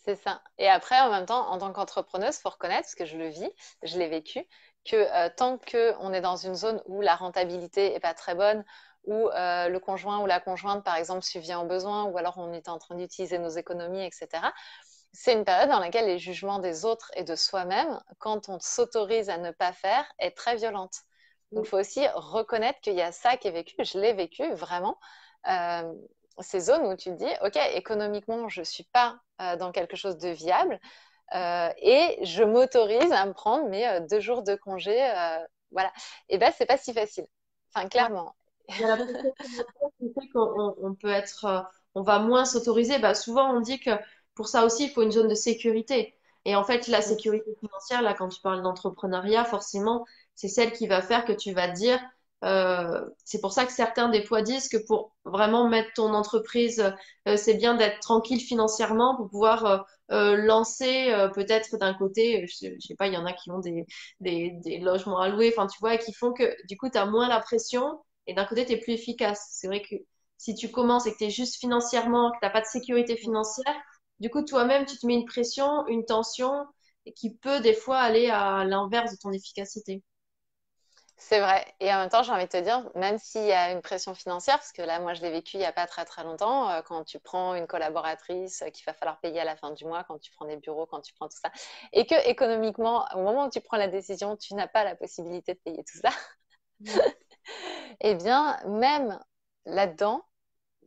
[0.04, 0.42] C'est ça.
[0.58, 3.28] Et après, en même temps, en tant qu'entrepreneuse, il faut reconnaître, parce que je le
[3.28, 3.50] vis,
[3.82, 4.46] je l'ai vécu,
[4.84, 8.64] que euh, tant qu'on est dans une zone où la rentabilité n'est pas très bonne,
[9.04, 12.52] où euh, le conjoint ou la conjointe, par exemple, subvient aux besoins, ou alors on
[12.52, 14.52] est en train d'utiliser nos économies, etc.,
[15.12, 19.30] c'est une période dans laquelle les jugements des autres et de soi-même, quand on s'autorise
[19.30, 20.92] à ne pas faire, est très violente.
[21.52, 23.74] Donc, il faut aussi reconnaître qu'il y a ça qui est vécu.
[23.82, 24.98] Je l'ai vécu vraiment.
[25.48, 25.92] Euh,
[26.40, 29.96] ces zones où tu te dis, OK, économiquement, je ne suis pas euh, dans quelque
[29.96, 30.78] chose de viable
[31.34, 34.96] euh, et je m'autorise à me prendre mes euh, deux jours de congé.
[35.70, 35.92] voilà.
[36.28, 37.26] Et bien, c'est pas si facile.
[37.74, 38.34] Enfin, clairement.
[40.34, 42.98] On, peut être, on va moins s'autoriser.
[42.98, 43.90] Bah, souvent, on dit que
[44.34, 46.14] pour ça aussi, il faut une zone de sécurité.
[46.44, 50.86] Et en fait, la sécurité financière, là, quand tu parles d'entrepreneuriat, forcément, c'est celle qui
[50.86, 52.00] va faire que tu vas te dire,
[52.44, 56.80] euh, c'est pour ça que certains des fois disent que pour vraiment mettre ton entreprise,
[57.26, 62.76] euh, c'est bien d'être tranquille financièrement pour pouvoir euh, lancer peut-être d'un côté, je sais,
[62.80, 63.86] sais, pas, il y en a qui ont des,
[64.20, 67.06] des, des logements à louer, enfin tu vois, qui font que du coup tu as
[67.06, 69.48] moins la pression et d'un côté tu es plus efficace.
[69.52, 69.96] C'est vrai que
[70.38, 73.16] si tu commences et que tu es juste financièrement, que tu n'as pas de sécurité
[73.16, 73.74] financière,
[74.20, 76.52] du coup toi-même tu te mets une pression, une tension
[77.16, 80.02] qui peut des fois aller à l'inverse de ton efficacité.
[81.20, 81.66] C'est vrai.
[81.80, 84.14] Et en même temps, j'ai envie de te dire, même s'il y a une pression
[84.14, 86.70] financière, parce que là, moi, je l'ai vécu il n'y a pas très très longtemps,
[86.70, 90.04] euh, quand tu prends une collaboratrice qu'il va falloir payer à la fin du mois,
[90.04, 91.50] quand tu prends des bureaux, quand tu prends tout ça,
[91.92, 95.54] et que économiquement, au moment où tu prends la décision, tu n'as pas la possibilité
[95.54, 96.10] de payer tout ça,
[98.00, 99.18] eh bien, même
[99.66, 100.22] là-dedans,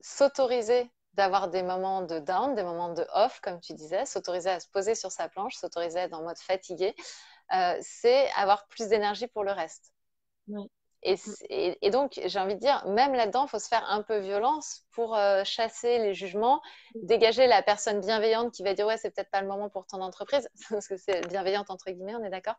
[0.02, 4.60] s'autoriser d'avoir des moments de down, des moments de off, comme tu disais, s'autoriser à
[4.60, 6.96] se poser sur sa planche, s'autoriser à être en mode fatigué,
[7.54, 9.94] euh, c'est avoir plus d'énergie pour le reste.
[11.04, 14.84] Et, donc, j'ai envie de dire, même là-dedans, il faut se faire un peu violence
[14.92, 16.62] pour euh, chasser les jugements,
[16.94, 20.02] dégager la personne bienveillante qui va dire, ouais, c'est peut-être pas le moment pour ton
[20.02, 22.56] entreprise, parce que c'est bienveillante entre guillemets, on est d'accord.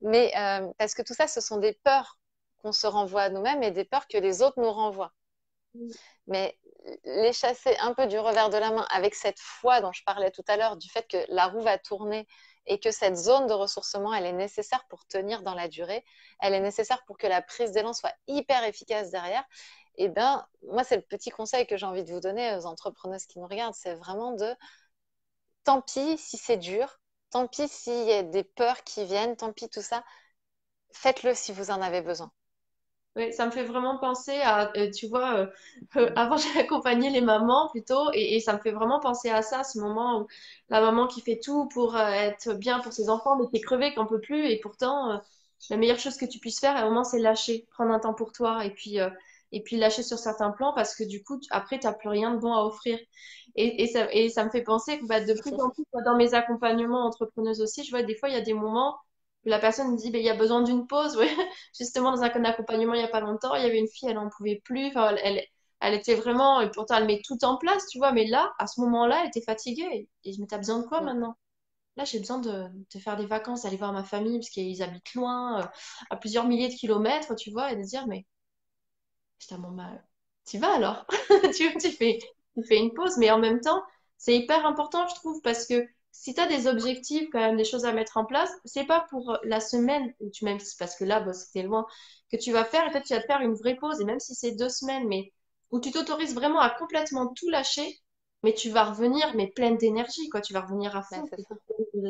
[0.00, 2.18] Mais euh, parce que tout ça, ce sont des peurs
[2.58, 5.12] qu'on se renvoie à nous-mêmes et des peurs que les autres nous renvoient.
[6.26, 6.56] Mais
[7.04, 10.30] les chasser un peu du revers de la main avec cette foi dont je parlais
[10.30, 12.26] tout à l'heure, du fait que la roue va tourner
[12.66, 16.04] et que cette zone de ressourcement, elle est nécessaire pour tenir dans la durée,
[16.40, 19.44] elle est nécessaire pour que la prise d'élan soit hyper efficace derrière,
[19.96, 22.64] et eh bien, moi, c'est le petit conseil que j'ai envie de vous donner aux
[22.66, 24.54] entrepreneuses qui nous regardent, c'est vraiment de,
[25.64, 27.00] tant pis si c'est dur,
[27.30, 30.04] tant pis s'il y a des peurs qui viennent, tant pis tout ça,
[30.92, 32.32] faites-le si vous en avez besoin.
[33.14, 35.46] Oui, ça me fait vraiment penser à, euh, tu vois, euh,
[35.96, 39.42] euh, avant j'ai accompagné les mamans plutôt, et, et, ça me fait vraiment penser à
[39.42, 40.26] ça, ce moment où
[40.70, 43.92] la maman qui fait tout pour être bien pour ses enfants, mais qui est crevée,
[43.94, 45.20] qu'on peut plus, et pourtant,
[45.68, 48.14] la meilleure chose que tu puisses faire, à un moment, c'est lâcher, prendre un temps
[48.14, 48.96] pour toi, et puis,
[49.52, 52.32] et puis lâcher sur certains plans, parce que du coup, après, tu n'as plus rien
[52.34, 52.98] de bon à offrir.
[53.56, 56.16] Et, et, ça, et ça me fait penser que bah, de plus en plus, dans
[56.16, 58.96] mes accompagnements entrepreneuses aussi, je vois des fois, il y a des moments
[59.44, 61.16] la personne dit, ben, il y a besoin d'une pause.
[61.16, 61.28] Ouais.
[61.78, 64.16] Justement, dans un accompagnement il n'y a pas longtemps, il y avait une fille, elle
[64.16, 64.88] n'en pouvait plus.
[64.88, 65.42] Enfin, elle,
[65.80, 68.12] elle était vraiment, et pourtant elle met tout en place, tu vois.
[68.12, 70.08] Mais là, à ce moment-là, elle était fatiguée.
[70.24, 71.36] Et je me t'as besoin de quoi maintenant?
[71.96, 75.14] Là, j'ai besoin de, de, faire des vacances, d'aller voir ma famille, parce qu'ils habitent
[75.14, 75.66] loin, euh,
[76.10, 78.26] à plusieurs milliers de kilomètres, tu vois, et de dire, mais
[79.38, 79.90] putain, bon, bah,
[80.46, 81.06] tu vas alors
[81.56, 82.18] tu, tu, fais,
[82.54, 83.82] tu fais une pause, mais en même temps,
[84.16, 87.64] c'est hyper important, je trouve, parce que si tu as des objectifs, quand même, des
[87.64, 91.04] choses à mettre en place, c'est pas pour la semaine, où tu, même parce que
[91.04, 91.86] là, c'était loin,
[92.30, 94.20] que tu vas faire, en fait, tu vas te faire une vraie pause, et même
[94.20, 95.32] si c'est deux semaines, mais
[95.70, 97.98] où tu t'autorises vraiment à complètement tout lâcher,
[98.42, 101.24] mais tu vas revenir, mais pleine d'énergie, quoi, tu vas revenir à fond.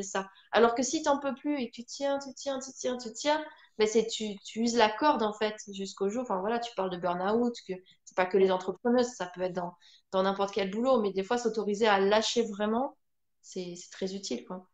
[0.03, 0.29] ça.
[0.51, 2.97] Alors que si tu n'en peux plus et que tu tiens, tu tiens, tu tiens,
[2.97, 3.45] tu tiens,
[3.79, 6.23] ben c'est tu, tu uses la corde, en fait, jusqu'au jour.
[6.23, 7.75] Enfin, voilà, tu parles de burn-out, que
[8.05, 9.75] c'est pas que les entrepreneuses, ça peut être dans,
[10.11, 12.97] dans n'importe quel boulot, mais des fois, s'autoriser à lâcher vraiment,
[13.43, 14.45] c'est très utile.
[14.47, 14.67] Quoi.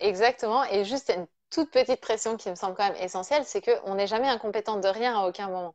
[0.00, 0.64] Exactement.
[0.64, 4.06] Et juste une toute petite pression qui me semble quand même essentielle, c'est qu'on n'est
[4.06, 5.74] jamais incompétent de rien à aucun moment.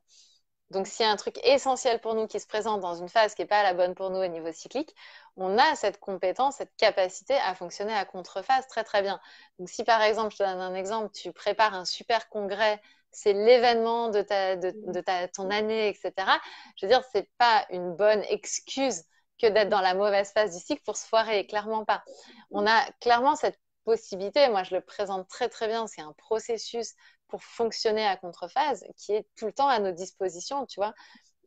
[0.71, 3.35] Donc, s'il y a un truc essentiel pour nous qui se présente dans une phase
[3.35, 4.95] qui n'est pas la bonne pour nous au niveau cyclique,
[5.37, 9.19] on a cette compétence, cette capacité à fonctionner à contre-phase très très bien.
[9.59, 12.81] Donc, si par exemple, je te donne un exemple, tu prépares un super congrès,
[13.11, 16.39] c'est l'événement de, ta, de, de ta, ton année, etc.
[16.77, 19.03] Je veux dire, c'est pas une bonne excuse
[19.39, 22.03] que d'être dans la mauvaise phase du cycle pour se foirer, clairement pas.
[22.51, 26.93] On a clairement cette possibilité, moi je le présente très très bien, c'est un processus
[27.27, 30.93] pour fonctionner à contre-phase qui est tout le temps à nos dispositions, tu vois.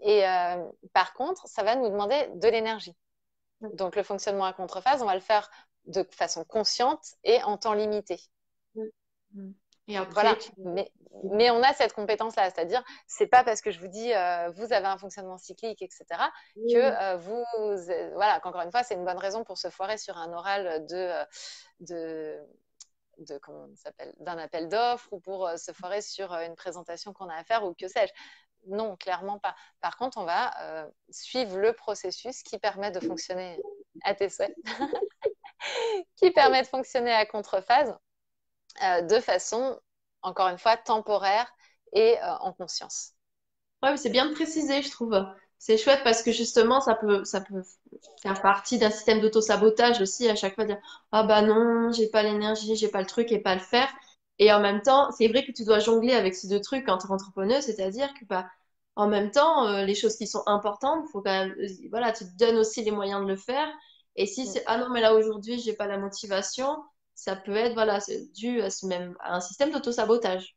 [0.01, 0.62] Et euh,
[0.93, 2.95] par contre, ça va nous demander de l'énergie.
[3.61, 5.51] Donc le fonctionnement à contre-phase, on va le faire
[5.87, 8.20] de façon consciente et en temps limité.
[9.89, 10.37] Et après, voilà.
[10.59, 10.91] mais,
[11.24, 14.72] mais, on a cette compétence-là, c'est-à-dire, c'est pas parce que je vous dis, euh, vous
[14.72, 16.05] avez un fonctionnement cyclique, etc.,
[16.57, 19.97] que euh, vous, euh, voilà, qu'encore une fois, c'est une bonne raison pour se foirer
[19.97, 21.24] sur un oral de,
[21.80, 22.39] de,
[23.18, 27.37] de comment s'appelle, d'un appel d'offres ou pour se foirer sur une présentation qu'on a
[27.37, 28.12] à faire ou que sais-je.
[28.68, 29.55] Non, clairement pas.
[29.80, 33.62] Par contre, on va suivre le processus qui permet de fonctionner
[34.03, 34.57] à tes souhaits,
[36.16, 37.97] qui permet de fonctionner à contre-phase
[38.83, 39.79] euh, de façon,
[40.22, 41.47] encore une fois, temporaire
[41.93, 43.12] et euh, en conscience.
[43.83, 45.14] Oui, c'est bien de préciser, je trouve.
[45.59, 47.62] C'est chouette parce que justement, ça peut, ça peut
[48.22, 50.79] faire partie d'un système d'auto-sabotage aussi, à chaque fois dire
[51.12, 53.89] Ah bah non, j'ai pas l'énergie, j'ai pas le truc et pas le faire.
[54.39, 57.11] Et en même temps, c'est vrai que tu dois jongler avec ces deux trucs entre
[57.11, 58.47] entrepreneur, c'est-à-dire que bah,
[58.97, 61.55] en même temps, euh, les choses qui sont importantes, faut quand même,
[61.91, 63.68] voilà, tu te donnes aussi les moyens de le faire.
[64.16, 64.47] Et si mm.
[64.47, 66.83] c'est Ah non, mais là aujourd'hui, j'ai pas la motivation,
[67.16, 67.98] ça peut être voilà,
[68.34, 70.54] dû à, ce même, à un système d'auto-sabotage.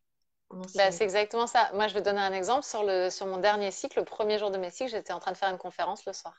[0.76, 1.70] Bah, c'est exactement ça.
[1.74, 2.64] Moi, je vais donner un exemple.
[2.64, 5.32] Sur, le, sur mon dernier cycle, le premier jour de mes cycles, j'étais en train
[5.32, 6.36] de faire une conférence le soir.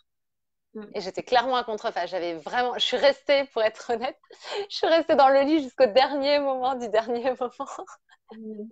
[0.75, 0.85] Mm.
[0.95, 2.11] Et j'étais clairement à contrephase.
[2.11, 4.19] J'avais vraiment, je suis restée, pour être honnête,
[4.71, 7.87] je suis restée dans le lit jusqu'au dernier moment du dernier moment.
[8.33, 8.69] Mm.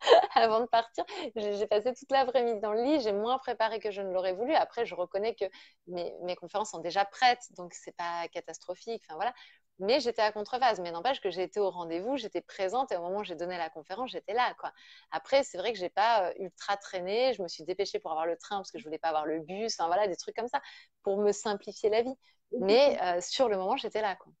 [0.34, 1.04] avant de partir.
[1.36, 3.00] J'ai passé toute l'après-midi dans le lit.
[3.00, 4.54] J'ai moins préparé que je ne l'aurais voulu.
[4.54, 5.44] Après, je reconnais que
[5.86, 9.02] mes, mes conférences sont déjà prêtes, donc c'est pas catastrophique.
[9.06, 9.32] Enfin voilà
[9.78, 10.80] mais j'étais à contrephase.
[10.80, 13.56] Mais n'empêche que j'ai été au rendez-vous, j'étais présente et au moment où j'ai donné
[13.56, 14.54] la conférence, j'étais là.
[14.58, 14.72] Quoi.
[15.10, 17.34] Après, c'est vrai que j'ai pas euh, ultra traîné.
[17.34, 19.40] Je me suis dépêchée pour avoir le train parce que je voulais pas avoir le
[19.40, 19.74] bus.
[19.78, 20.60] Enfin voilà, des trucs comme ça
[21.02, 22.14] pour me simplifier la vie.
[22.60, 24.16] Mais euh, sur le moment, j'étais là.
[24.16, 24.32] Quoi.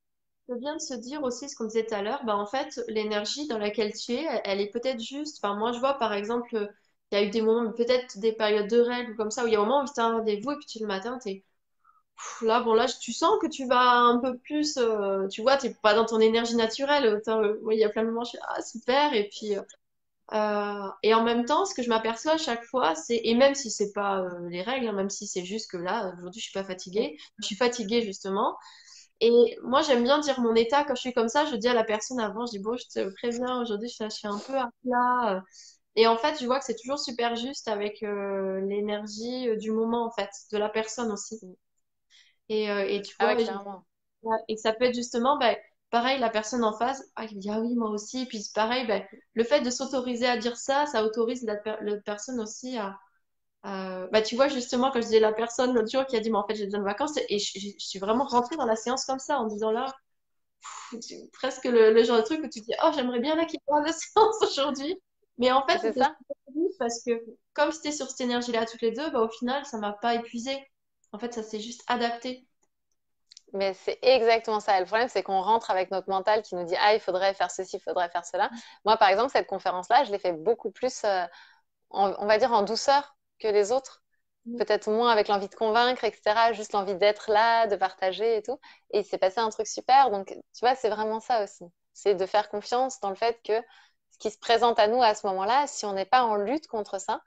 [0.48, 2.24] Ça vient de se dire aussi ce qu'on disait tout à l'heure.
[2.24, 5.38] Bah, en fait, l'énergie dans laquelle tu es, elle, est peut-être juste.
[5.42, 6.70] Enfin, moi, je vois par exemple,
[7.10, 9.52] il y a eu des moments, peut-être des périodes de règles comme ça, où il
[9.52, 11.30] y a un moment où tu as un rendez-vous et puis tu, le matin, tu
[11.30, 11.44] es
[12.42, 15.68] là, bon, là, tu sens que tu vas un peu plus, euh, tu vois, tu
[15.68, 17.20] n'es pas dans ton énergie naturelle.
[17.28, 19.14] Euh, il y a plein de moments, je suis, ah, super.
[19.14, 19.56] Et puis,
[20.34, 23.54] euh, et en même temps, ce que je m'aperçois à chaque fois, c'est, et même
[23.54, 26.54] si c'est pas les règles, hein, même si c'est juste que là, aujourd'hui, je suis
[26.58, 28.56] pas fatiguée, je suis fatiguée justement.
[29.20, 31.46] Et moi, j'aime bien dire mon état quand je suis comme ça.
[31.46, 34.28] Je dis à la personne avant, je dis, bon, je te préviens, aujourd'hui, je suis
[34.28, 35.42] un peu à plat.
[35.96, 40.10] Et en fait, je vois que c'est toujours super juste avec l'énergie du moment, en
[40.12, 41.40] fait, de la personne aussi.
[42.48, 43.34] Et, euh, et tu ah
[44.22, 45.54] vois, et, ça peut être justement, bah,
[45.90, 48.26] pareil, la personne en face, ah, il dit, ah oui, moi aussi.
[48.26, 51.56] Puis pareil, ben, le fait de s'autoriser à dire ça, ça autorise la,
[52.04, 52.98] personne aussi à,
[53.62, 56.38] Bah, tu vois, justement, quand je disais la personne l'autre jour qui a dit, mais
[56.38, 59.18] en fait, j'ai besoin de vacances, et je, suis vraiment rentrée dans la séance comme
[59.18, 59.94] ça, en disant là,
[61.32, 63.84] presque le, genre de truc où tu dis, oh, j'aimerais bien là qu'il y ait
[63.84, 65.00] la séance aujourd'hui.
[65.38, 66.16] Mais en fait, c'est ça.
[66.78, 67.12] Parce que
[67.52, 70.58] comme c'était sur cette énergie-là toutes les deux, bah, au final, ça m'a pas épuisé.
[71.12, 72.46] En fait, ça s'est juste adapté.
[73.54, 74.78] Mais c'est exactement ça.
[74.78, 77.50] Le problème, c'est qu'on rentre avec notre mental qui nous dit Ah, il faudrait faire
[77.50, 78.50] ceci, il faudrait faire cela.
[78.84, 81.24] Moi, par exemple, cette conférence-là, je l'ai fait beaucoup plus, euh,
[81.90, 84.02] on va dire, en douceur que les autres.
[84.46, 84.58] Mm.
[84.58, 86.52] Peut-être moins avec l'envie de convaincre, etc.
[86.52, 88.58] Juste l'envie d'être là, de partager et tout.
[88.90, 90.10] Et il s'est passé un truc super.
[90.10, 91.64] Donc, tu vois, c'est vraiment ça aussi.
[91.94, 93.60] C'est de faire confiance dans le fait que
[94.12, 96.66] ce qui se présente à nous à ce moment-là, si on n'est pas en lutte
[96.68, 97.22] contre ça,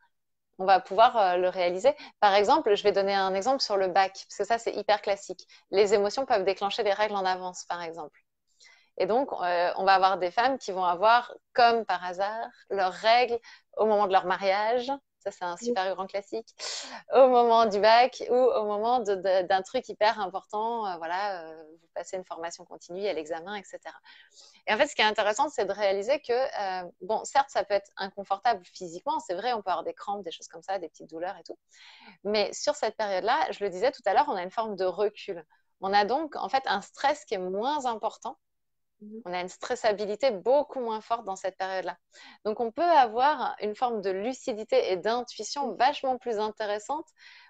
[0.59, 1.95] on va pouvoir euh, le réaliser.
[2.19, 5.01] Par exemple, je vais donner un exemple sur le bac, parce que ça, c'est hyper
[5.01, 5.47] classique.
[5.71, 8.19] Les émotions peuvent déclencher des règles en avance, par exemple.
[8.97, 12.93] Et donc, euh, on va avoir des femmes qui vont avoir, comme par hasard, leurs
[12.93, 13.39] règles
[13.77, 14.91] au moment de leur mariage,
[15.21, 16.47] ça, c'est un super grand classique.
[17.13, 21.87] Au moment du bac ou au moment d'un truc hyper important, euh, voilà, euh, vous
[21.93, 23.79] passez une formation continue, à l'examen, etc.
[24.67, 27.63] Et en fait, ce qui est intéressant, c'est de réaliser que, euh, bon, certes, ça
[27.63, 30.79] peut être inconfortable physiquement, c'est vrai, on peut avoir des crampes, des choses comme ça,
[30.79, 31.57] des petites douleurs et tout.
[32.23, 34.85] Mais sur cette période-là, je le disais tout à l'heure, on a une forme de
[34.85, 35.45] recul.
[35.81, 38.37] On a donc, en fait, un stress qui est moins important.
[39.25, 41.97] On a une stressabilité beaucoup moins forte dans cette période-là.
[42.45, 47.07] Donc, on peut avoir une forme de lucidité et d'intuition vachement plus intéressante.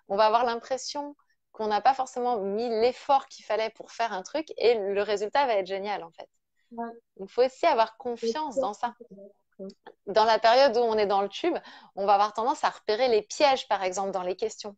[0.08, 1.16] On va avoir l'impression
[1.52, 5.46] qu'on n'a pas forcément mis l'effort qu'il fallait pour faire un truc et le résultat
[5.46, 6.30] va être génial, en fait.
[7.20, 8.96] Il faut aussi avoir confiance dans ça.
[10.08, 11.58] Dans la période où on est dans le tube,
[11.96, 14.76] on va avoir tendance à repérer les pièges, par exemple, dans les questions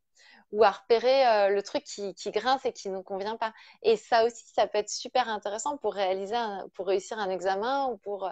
[0.54, 3.54] ou à repérer euh, le truc qui, grince et qui ne nous convient pas.
[3.82, 6.38] Et ça aussi, ça peut être super intéressant pour réaliser,
[6.76, 8.32] pour réussir un examen ou pour, euh,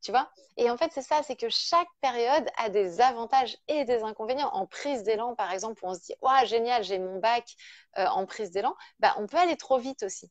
[0.00, 0.30] tu vois.
[0.56, 4.50] Et en fait, c'est ça, c'est que chaque période a des avantages et des inconvénients.
[4.52, 7.44] En prise d'élan, par exemple, où on se dit, waouh, génial, j'ai mon bac
[7.98, 10.30] euh, en prise d'élan, bah, on peut aller trop vite aussi.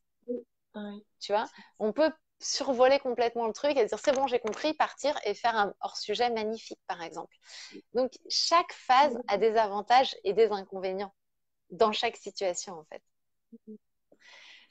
[1.19, 1.45] Tu vois,
[1.79, 5.55] on peut survoler complètement le truc et dire c'est bon, j'ai compris, partir et faire
[5.55, 7.35] un hors-sujet magnifique, par exemple.
[7.93, 11.13] Donc, chaque phase a des avantages et des inconvénients
[11.75, 13.01] dans chaque situation, en fait.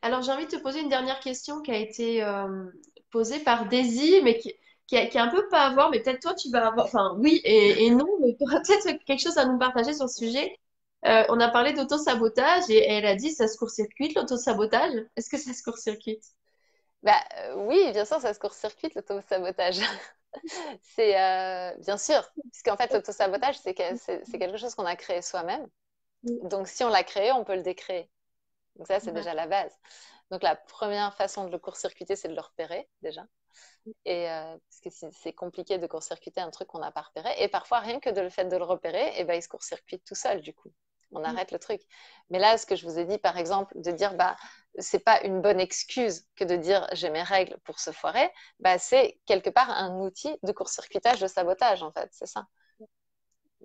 [0.05, 2.67] Alors, j'ai envie de te poser une dernière question qui a été euh,
[3.11, 4.53] posée par Daisy, mais qui,
[4.87, 6.85] qui, a, un peu pas à voir, mais peut-être toi, tu vas avoir.
[6.85, 10.19] Enfin, oui et, non, mais tu auras peut-être quelque chose à nous partager sur ce
[10.19, 10.59] sujet.
[11.07, 14.93] Euh, on a parlé d'auto-sabotage et elle a dit ça se court-circuite l'auto-sabotage.
[15.17, 16.25] Est-ce que ça se court-circuite?
[17.03, 19.81] Bah, euh, Oui, bien sûr, ça se court-circuite l'auto-sabotage.
[20.83, 21.13] c'est
[21.79, 25.67] bien sûr, puisqu'en fait, l'auto-sabotage, c'est quelque chose qu'on a créé soi-même.
[26.43, 28.11] Donc, si on l'a créé, on peut le décréer.
[28.77, 29.73] Donc, ça, c'est déjà la base.
[30.31, 33.27] Donc, la première façon de le court-circuiter, c'est de le repérer déjà.
[34.05, 37.31] Et euh, parce que c'est compliqué de court-circuiter un truc qu'on n'a pas repéré.
[37.39, 39.49] Et parfois, rien que de le fait de le repérer, et eh ben, il se
[39.49, 40.73] court-circuite tout seul, du coup.
[41.13, 41.81] On arrête le truc.
[42.31, 44.37] Mais là, ce que je vous ai dit, par exemple, de dire, bah,
[44.79, 48.79] c'est pas une bonne excuse que de dire j'ai mes règles pour se foirer, bah,
[48.79, 52.09] c'est quelque part un outil de court-circuitage, de sabotage, en fait.
[52.13, 52.47] C'est ça.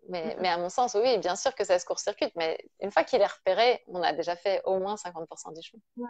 [0.10, 3.22] Mais, à mon sens, oui, bien sûr que ça se court-circuite, mais une fois qu'il
[3.22, 6.07] est repéré, on a déjà fait au moins 50% du chemin.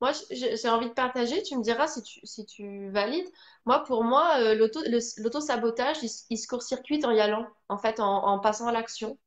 [0.00, 3.28] Moi, j'ai envie de partager, tu me diras si tu, si tu valides.
[3.64, 5.98] Moi, pour moi, euh, l'auto-sabotage,
[6.30, 9.18] il, se court-circuite en y allant, en fait, en, passant à l'action.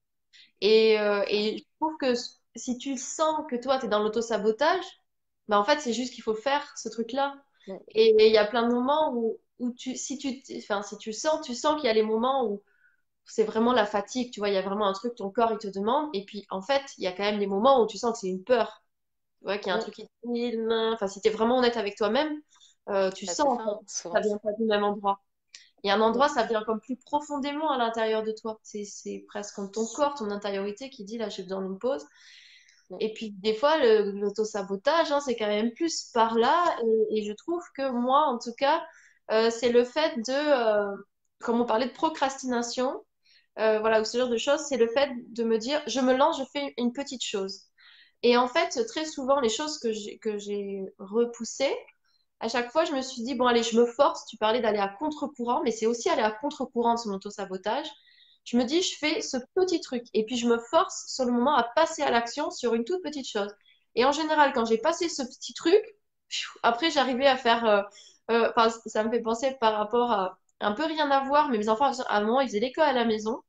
[0.61, 2.13] Et, euh, et, je trouve que
[2.55, 4.85] si tu sens que toi, tu es dans l'auto-sabotage,
[5.47, 7.35] bah, en fait, c'est juste qu'il faut faire ce truc-là.
[7.89, 11.13] Et il y a plein de moments où, où tu, si tu, enfin, si tu
[11.13, 12.63] sens, tu sens qu'il y a les moments où
[13.27, 15.57] c'est vraiment la fatigue, tu vois, il y a vraiment un truc, ton corps, il
[15.57, 16.09] te demande.
[16.13, 18.19] Et puis, en fait, il y a quand même des moments où tu sens que
[18.19, 18.83] c'est une peur.
[19.39, 21.77] Tu vois, qu'il y a un truc qui te Enfin, si tu es vraiment honnête
[21.77, 22.41] avec toi-même,
[22.89, 25.21] euh, tu sens, que ça vient pas du même endroit.
[25.83, 28.59] Il y a un endroit, ça vient comme plus profondément à l'intérieur de toi.
[28.63, 32.05] C'est presque comme ton corps, ton intériorité qui dit, là, j'ai besoin d'une pause.
[32.99, 36.75] Et puis, des fois, l'auto-sabotage, hein, c'est quand même plus par là.
[37.11, 38.81] Et, je trouve que moi, en tout cas,
[39.31, 40.95] euh, c'est le fait de, euh,
[41.39, 43.03] comme on parlait de procrastination,
[43.59, 46.13] euh, voilà, ou ce genre de choses, c'est le fait de me dire, je me
[46.15, 47.63] lance, je fais une petite chose.
[48.23, 51.75] Et en fait, très souvent, les choses que j'ai, que j'ai repoussées,
[52.39, 54.25] à chaque fois, je me suis dit, bon, allez, je me force.
[54.27, 57.87] Tu parlais d'aller à contre-courant, mais c'est aussi aller à contre-courant de son auto-sabotage.
[58.45, 60.05] Je me dis, je fais ce petit truc.
[60.13, 63.01] Et puis, je me force sur le moment à passer à l'action sur une toute
[63.03, 63.53] petite chose.
[63.95, 65.83] Et en général, quand j'ai passé ce petit truc,
[66.63, 67.65] après, j'arrivais à faire.
[67.65, 67.81] Euh,
[68.31, 68.51] euh,
[68.85, 71.91] ça me fait penser par rapport à un peu rien à voir, mais mes enfants,
[72.07, 73.41] à un moment, ils faisaient l'école à la maison.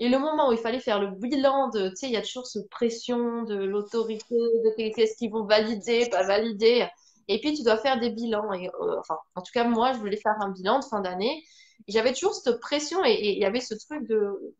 [0.00, 2.22] Et le moment où il fallait faire le bilan de, tu sais, il y a
[2.22, 6.86] toujours cette pression de l'autorité, de qu'est-ce qu'ils vont valider, pas valider.
[7.28, 8.52] Et puis, tu dois faire des bilans.
[8.52, 11.42] Et, euh, enfin, en tout cas, moi, je voulais faire un bilan de fin d'année.
[11.88, 14.54] J'avais toujours cette pression et il y avait ce truc de,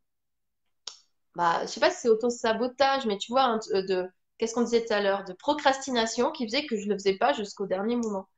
[1.34, 4.06] bah, je sais pas si c'est auto-sabotage, mais tu vois, de,
[4.38, 7.32] qu'est-ce qu'on disait tout à l'heure, de procrastination qui faisait que je le faisais pas
[7.32, 8.28] jusqu'au dernier moment.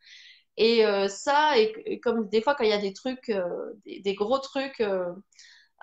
[0.56, 4.14] Et euh, ça, et, comme des fois quand il y a des trucs, euh, des,
[4.14, 4.82] gros trucs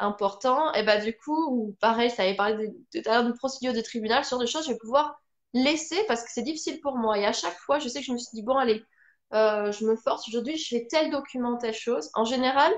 [0.02, 2.74] euh, importants, et bah du coup, ou pareil, ça avait parlé
[3.06, 5.20] à l'heure d'une procédure de tribunal, sur des choses, je vais pouvoir
[5.54, 7.18] laisser parce que c'est difficile pour moi.
[7.20, 8.84] Et à chaque fois, je sais que je me suis dit, bon, allez,
[9.32, 12.10] je me force aujourd'hui, je fais tel document, telle chose.
[12.16, 12.74] En général,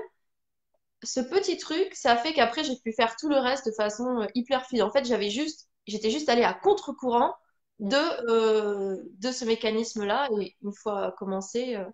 [1.02, 4.66] ce petit truc, ça fait qu'après, j'ai pu faire tout le reste de façon hyper
[4.66, 4.82] fluide.
[4.82, 7.34] En fait, j'avais juste, j'étais juste allée à contre-courant
[7.78, 7.96] de,
[8.30, 10.28] euh, de ce mécanisme-là.
[10.40, 11.84] Et une fois commencé, euh,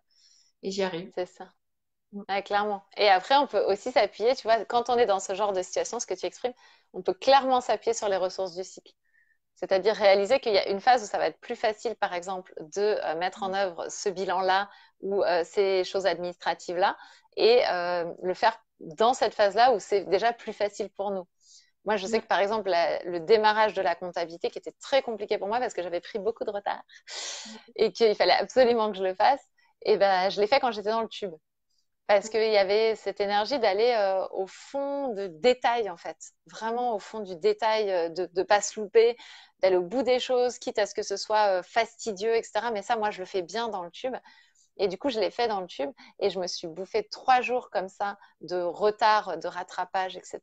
[0.63, 1.11] et j'y arrive.
[1.15, 1.53] C'est ça.
[2.13, 2.43] Mm.
[2.43, 2.85] clairement.
[2.97, 5.63] Et après, on peut aussi s'appuyer, tu vois, quand on est dans ce genre de
[5.63, 6.55] situation, ce que tu exprimes,
[6.93, 8.93] on peut clairement s'appuyer sur les ressources du cycle.
[9.55, 12.53] C'est-à-dire réaliser qu'il y a une phase où ça va être plus facile, par exemple,
[12.61, 14.69] de euh, mettre en œuvre ce bilan-là
[15.01, 16.97] ou ces choses administratives-là
[17.37, 17.63] et
[18.23, 21.27] le faire dans cette phase-là où c'est déjà plus facile pour nous.
[21.85, 22.71] Moi, je sais que par exemple,
[23.05, 26.21] le démarrage de la comptabilité qui était très compliqué pour moi parce que j'avais pris
[26.21, 26.83] beaucoup de retard
[27.75, 29.41] et qu'il fallait absolument que je le fasse,
[29.85, 31.33] et eh ben, je l'ai fait quand j'étais dans le tube.
[32.09, 36.19] Parce qu'il y avait cette énergie d'aller euh, au fond de détail, en fait.
[36.47, 39.17] Vraiment au fond du détail, euh, de ne pas se louper,
[39.61, 42.71] d'aller au bout des choses, quitte à ce que ce soit euh, fastidieux, etc.
[42.73, 44.15] Mais ça, moi, je le fais bien dans le tube.
[44.79, 47.41] Et du coup, je l'ai fait dans le tube et je me suis bouffé trois
[47.41, 50.41] jours comme ça de retard, de rattrapage, etc.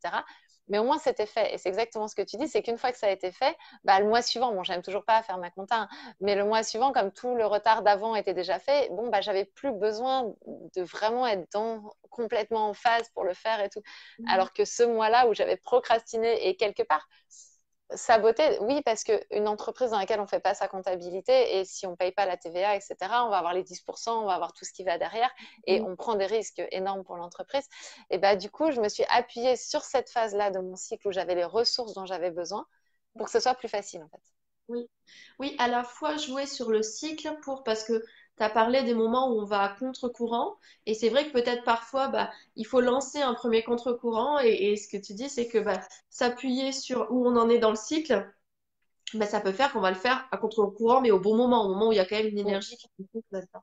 [0.70, 1.52] Mais au moins, c'était fait.
[1.52, 3.56] Et c'est exactement ce que tu dis, c'est qu'une fois que ça a été fait,
[3.84, 5.88] bah, le mois suivant, bon, j'aime toujours pas faire ma compta, hein,
[6.20, 9.44] mais le mois suivant, comme tout le retard d'avant était déjà fait, bon, bah, j'avais
[9.44, 13.82] plus besoin de vraiment être dans, complètement en phase pour le faire et tout.
[14.18, 14.28] Mmh.
[14.28, 17.08] Alors que ce mois-là où j'avais procrastiné et quelque part,
[17.94, 21.86] Saboter, oui, parce qu'une entreprise dans laquelle on ne fait pas sa comptabilité et si
[21.86, 24.52] on ne paye pas la TVA, etc., on va avoir les 10%, on va avoir
[24.52, 25.30] tout ce qui va derrière
[25.66, 25.86] et mm.
[25.86, 27.66] on prend des risques énormes pour l'entreprise.
[28.10, 31.12] Et bah, du coup, je me suis appuyée sur cette phase-là de mon cycle où
[31.12, 32.66] j'avais les ressources dont j'avais besoin
[33.16, 34.22] pour que ce soit plus facile, en fait.
[34.68, 34.88] Oui,
[35.40, 38.04] oui, à la fois jouer sur le cycle pour parce que
[38.40, 40.56] tu as parlé des moments où on va à contre-courant.
[40.86, 44.38] Et c'est vrai que peut-être parfois, bah, il faut lancer un premier contre-courant.
[44.38, 45.78] Et, ce que tu dis, c'est que bah,
[46.08, 48.26] s'appuyer sur où on en est dans le cycle,
[49.12, 51.68] bah, ça peut faire qu'on va le faire à contre-courant, mais au bon moment, au
[51.68, 52.88] moment où il y a quand même une énergie qui
[53.30, 53.62] là-dedans.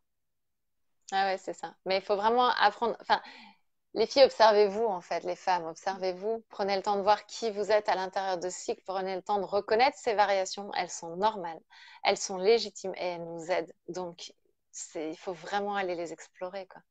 [1.12, 1.74] Ah ouais, c'est ça.
[1.86, 2.96] Mais il faut vraiment apprendre.
[3.02, 3.20] Enfin,
[3.96, 6.44] les filles, observez-vous en fait, les femmes, observez-vous.
[6.50, 8.82] Prenez le temps de voir qui vous êtes à l'intérieur de cycle.
[8.86, 10.72] Prenez le temps de reconnaître ces variations.
[10.76, 11.62] Elles sont normales,
[12.04, 13.74] elles sont légitimes et elles nous aident.
[13.88, 14.34] Donc,
[14.96, 16.68] il faut vraiment aller les explorer.
[16.68, 16.82] Quoi.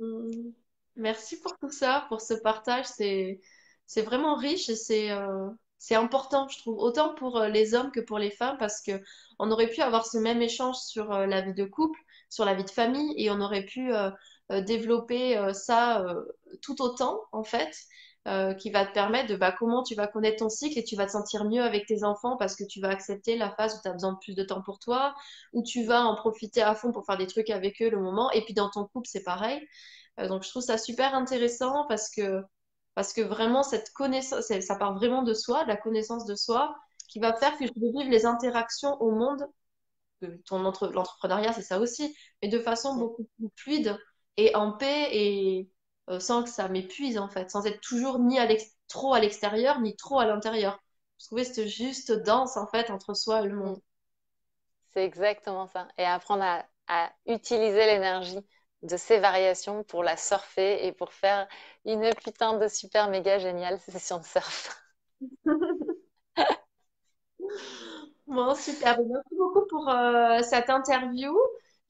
[0.00, 0.52] Mmh.
[0.96, 2.86] Merci pour tout ça, pour ce partage.
[2.86, 3.40] C'est,
[3.86, 5.48] c'est vraiment riche et c'est, euh,
[5.92, 9.00] important, je trouve, autant pour euh, les hommes que pour les femmes, parce que
[9.38, 12.54] on aurait pu avoir ce même échange sur euh, la vie de couple, sur la
[12.54, 13.90] vie de famille, et on aurait pu
[14.50, 16.04] développer ça
[16.62, 17.76] tout autant, en fait.
[18.28, 20.94] Euh, qui va te permettre de bah, comment tu vas connaître ton cycle et tu
[20.94, 23.82] vas te sentir mieux avec tes enfants parce que tu vas accepter la phase où
[23.82, 25.14] tu as besoin de plus de temps pour toi,
[25.54, 28.30] où tu vas en profiter à fond pour faire des trucs avec eux le moment.
[28.32, 29.66] Et puis dans ton couple, c'est pareil.
[30.18, 32.42] Euh, donc je trouve ça super intéressant parce que,
[32.94, 36.76] parce que vraiment, cette connaissance, ça part vraiment de soi, de la connaissance de soi,
[37.08, 39.46] qui va faire que je vais vivre les interactions au monde.
[40.44, 43.98] Ton entre, l'entrepreneuriat, c'est ça aussi, mais de façon beaucoup plus fluide
[44.36, 45.70] et en paix et
[46.18, 48.38] sans que ça m'épuise en fait, sans être toujours ni
[48.88, 50.80] trop à l'extérieur ni trop à l'intérieur.
[51.18, 53.80] Je trouvais cette juste danse en fait entre soi et le monde.
[54.92, 55.86] C'est exactement ça.
[55.98, 58.40] Et apprendre à, utiliser l'énergie
[58.82, 61.46] de ces variations pour la surfer et pour faire
[61.84, 64.82] une putain de super méga géniale session de surf.
[68.26, 68.98] bon, super.
[68.98, 71.32] Merci beaucoup pour euh, cette interview.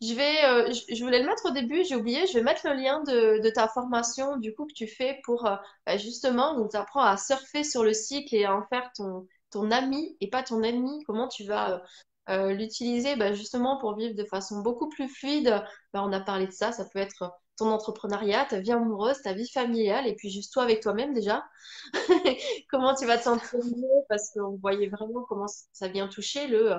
[0.01, 2.75] Je vais, euh, je, voulais le mettre au début, j'ai oublié, je vais mettre le
[2.75, 7.03] lien de, ta formation du coup que tu fais pour euh, bah, justement, on t'apprend
[7.03, 10.63] à surfer sur le cycle et à en faire ton, ton ami et pas ton
[10.63, 11.05] ennemi.
[11.05, 11.83] Comment tu vas
[12.31, 15.63] euh, l'utiliser bah, justement pour vivre de façon beaucoup plus fluide?
[15.93, 19.35] Bah, on a parlé de ça, ça peut être ton entrepreneuriat, ta vie amoureuse, ta
[19.35, 21.45] vie familiale et puis juste toi avec toi-même déjà.
[22.71, 24.05] comment tu vas te sentir mieux?
[24.09, 26.77] Parce qu'on voyait vraiment comment ça vient toucher le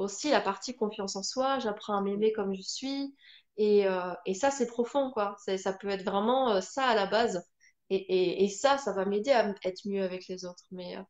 [0.00, 3.14] aussi la partie confiance en soi, j'apprends à m'aimer comme je suis.
[3.56, 5.36] Et, euh, et ça, c'est profond, quoi.
[5.58, 7.44] Ça peut être vraiment euh, ça à la base.
[7.90, 10.64] Et, et, ça, ça va m'aider à être mieux avec les autres.
[10.70, 11.02] Mais euh,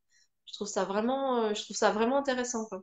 [0.47, 2.83] je trouve ça vraiment, je trouve ça vraiment intéressant, quoi.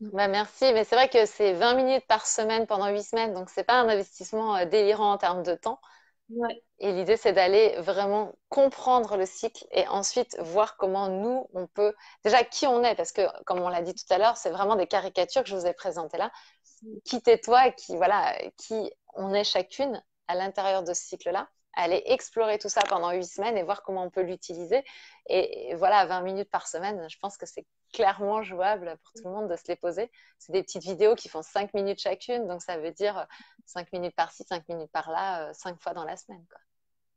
[0.00, 3.48] Bah merci, mais c'est vrai que c'est 20 minutes par semaine pendant 8 semaines, donc
[3.50, 5.80] c'est pas un investissement délirant en termes de temps.
[6.78, 11.94] Et l'idée, c'est d'aller vraiment comprendre le cycle et ensuite voir comment nous, on peut,
[12.24, 14.76] déjà qui on est, parce que comme on l'a dit tout à l'heure, c'est vraiment
[14.76, 16.32] des caricatures que je vous ai présentées là.
[17.04, 22.02] qui t'es toi, qui, voilà, qui on est chacune à l'intérieur de ce cycle-là aller
[22.06, 24.84] explorer tout ça pendant huit semaines et voir comment on peut l'utiliser.
[25.26, 29.34] Et, voilà, 20 minutes par semaine, je pense que c'est clairement jouable pour tout le
[29.34, 30.10] monde de se les poser.
[30.38, 33.26] C'est des petites vidéos qui font 5 minutes chacune, donc ça veut dire
[33.66, 36.44] 5 minutes par-ci, 5 minutes par-là, 5 fois dans la semaine.
[36.50, 36.60] Quoi.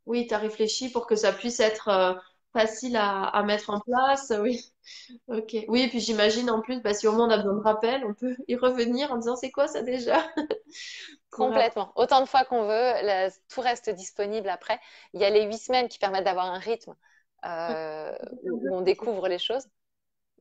[0.06, 2.14] Oui, tu as réfléchi pour que ça puisse être euh,
[2.54, 4.32] facile à, mettre en place.
[4.40, 4.72] Oui,
[5.28, 5.56] ok.
[5.68, 8.06] Oui, et puis j'imagine en plus, bah, si au moins on a besoin de rappel,
[8.06, 10.24] on peut y revenir en disant c'est quoi ça déjà?
[11.32, 11.92] Complètement.
[11.96, 14.80] Autant de fois qu'on veut, tout reste disponible après.
[15.14, 16.96] Il y a les huit semaines qui permettent d'avoir un rythme
[17.46, 19.68] euh, où on découvre les choses.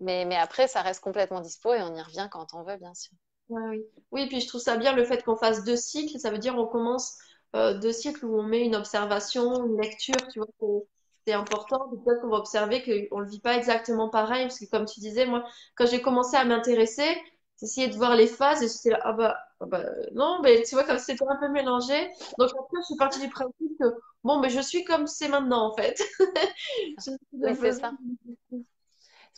[0.01, 2.95] Mais, mais, après, ça reste complètement dispo et on y revient quand on veut, bien
[2.95, 3.12] sûr.
[3.49, 3.84] oui.
[4.11, 6.18] oui, et puis je trouve ça bien le fait qu'on fasse deux cycles.
[6.18, 7.16] Ça veut dire qu'on commence
[7.55, 10.49] euh, deux cycles où on met une observation, une lecture, tu vois,
[11.26, 11.88] c'est important.
[11.88, 14.47] Peut-être qu'on va observer qu'on ne le vit pas exactement pareil.
[14.47, 15.45] Parce que comme tu disais, moi,
[15.76, 17.16] quand j'ai commencé à m'intéresser,
[17.61, 20.74] j'essayais de voir les phases et j'étais là, ah bah, ah bah, non, mais tu
[20.74, 22.11] vois, comme c'était un peu mélangé.
[22.38, 23.86] Donc après, je suis partie du principe que,
[24.22, 26.03] bon, mais je suis comme c'est maintenant, en fait.
[26.99, 27.92] c'est ça.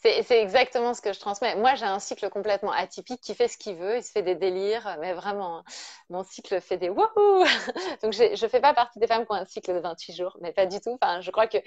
[0.02, 1.56] C'est exactement ce que je transmets.
[1.56, 4.34] Moi, j'ai un cycle complètement atypique qui fait ce qu'il veut, il se fait des
[4.34, 5.64] délires, mais vraiment, hein.
[6.10, 7.44] mon cycle fait des wouhou
[8.02, 10.36] Donc, je ne fais pas partie des femmes qui ont un cycle de 28 jours,
[10.40, 10.96] mais pas du tout.
[11.00, 11.58] Enfin, je crois que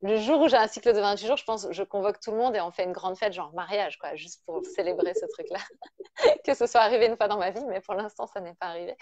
[0.00, 2.36] le jour où j'ai un cycle de 28 jours, je pense, je convoque tout le
[2.36, 5.58] monde et on fait une grande fête, genre mariage, quoi, juste pour célébrer ce truc-là.
[6.44, 8.66] que ce soit arrivé une fois dans ma vie, mais pour l'instant, ça n'est pas
[8.66, 8.96] arrivé.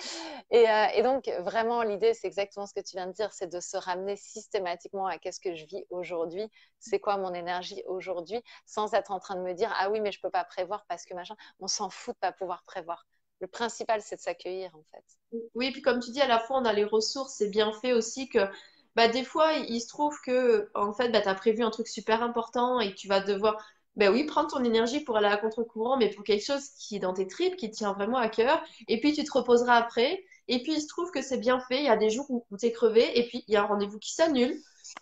[0.50, 3.46] Et, euh, et donc, vraiment, l'idée, c'est exactement ce que tu viens de dire, c'est
[3.46, 8.42] de se ramener systématiquement à qu'est-ce que je vis aujourd'hui, c'est quoi mon énergie aujourd'hui,
[8.64, 11.04] sans être en train de me dire, ah oui, mais je peux pas prévoir parce
[11.04, 13.06] que machin, on s'en fout de pas pouvoir prévoir.
[13.40, 15.40] Le principal, c'est de s'accueillir, en fait.
[15.54, 17.92] Oui, puis comme tu dis, à la fois, on a les ressources, c'est bien fait
[17.92, 18.48] aussi que
[18.96, 21.86] bah, des fois, il se trouve que, en fait, bah, tu as prévu un truc
[21.86, 23.58] super important et tu vas devoir,
[23.94, 26.98] ben oui, prendre ton énergie pour aller à contre-courant, mais pour quelque chose qui est
[26.98, 28.62] dans tes tripes, qui tient vraiment à cœur.
[28.88, 30.24] Et puis, tu te reposeras après.
[30.48, 31.78] Et puis, il se trouve que c'est bien fait.
[31.78, 33.66] Il y a des jours où, tu es crevé et puis il y a un
[33.66, 34.56] rendez-vous qui s'annule.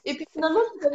[0.05, 0.89] Et puis, finalement, tu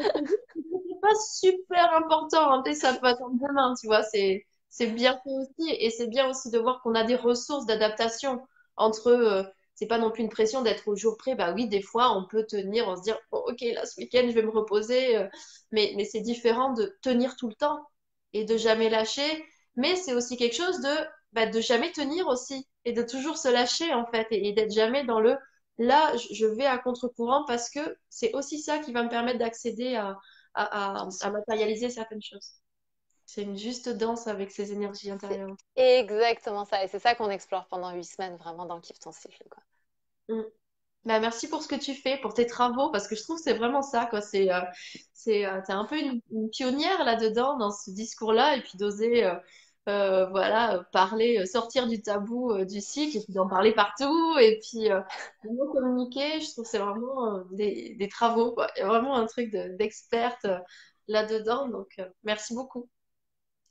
[0.56, 2.52] c'est pas super important.
[2.52, 4.04] Hein, ça peut attendre demain, tu vois.
[4.04, 5.72] C'est, c'est bien fait aussi.
[5.72, 8.42] Et c'est bien aussi de voir qu'on a des ressources d'adaptation
[8.76, 9.44] entre euh,
[9.80, 11.36] c'est pas non plus une pression d'être au jour près.
[11.36, 14.34] Bah oui, des fois, on peut tenir, on se dire, ok, là, ce week-end, je
[14.34, 15.16] vais me reposer.
[15.16, 15.26] Euh,
[15.72, 17.88] mais, mais c'est différent de tenir tout le temps
[18.34, 19.46] et de jamais lâcher.
[19.78, 23.48] Mais c'est aussi quelque chose de, bah, de jamais tenir aussi et de toujours se
[23.48, 25.38] lâcher, en fait, et, d'être jamais dans le,
[25.78, 29.96] là, je vais à contre-courant parce que c'est aussi ça qui va me permettre d'accéder
[29.96, 30.18] à,
[30.56, 32.52] à, à, matérialiser certaines choses.
[33.26, 35.56] C'est une juste danse avec ces énergies intérieures.
[35.78, 36.84] Exactement ça.
[36.84, 39.48] Et c'est ça qu'on explore pendant huit semaines, vraiment dans Kiff ton cycle.
[39.50, 39.64] Quoi.
[40.30, 40.44] Mm.
[41.06, 43.44] Bah, merci pour ce que tu fais, pour tes travaux, parce que je trouve que
[43.44, 44.22] c'est vraiment ça, quoi.
[44.22, 44.62] C'est, euh,
[45.14, 46.22] c'est, euh, t'es un peu une,
[46.52, 52.82] pionnière là-dedans, dans ce discours-là, et puis d'oser, euh, voilà, parler, sortir du tabou du
[52.82, 56.42] cycle, et puis d'en parler partout, et puis de communiquer.
[56.42, 58.56] Je trouve que c'est vraiment des, des, travaux.
[58.76, 60.46] Il y a vraiment un truc d'experte
[61.08, 62.90] là-dedans, donc merci beaucoup.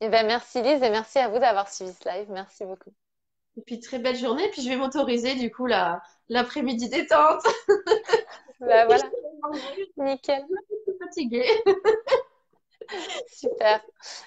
[0.01, 2.29] Eh ben, merci Lise, et merci à vous d'avoir suivi ce live.
[2.31, 2.93] Merci beaucoup.
[3.59, 4.49] Et puis très belle journée.
[4.53, 7.43] Puis je vais m'autoriser du coup la, l'après-midi détente.
[8.61, 9.05] Bah voilà.
[9.97, 10.45] Nickel.
[10.51, 11.47] Je suis fatiguée.
[13.29, 13.81] Super.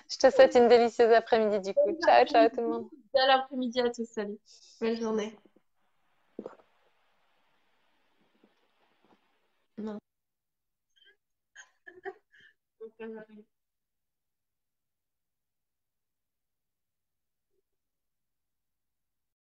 [0.10, 1.98] Je te souhaite une délicieuse après-midi du coup.
[2.02, 2.90] Ciao, ciao tout le monde.
[3.14, 4.06] Belle après-midi à tous.
[4.06, 4.40] Salut.
[4.80, 5.38] Belle journée.
[9.78, 10.00] Non.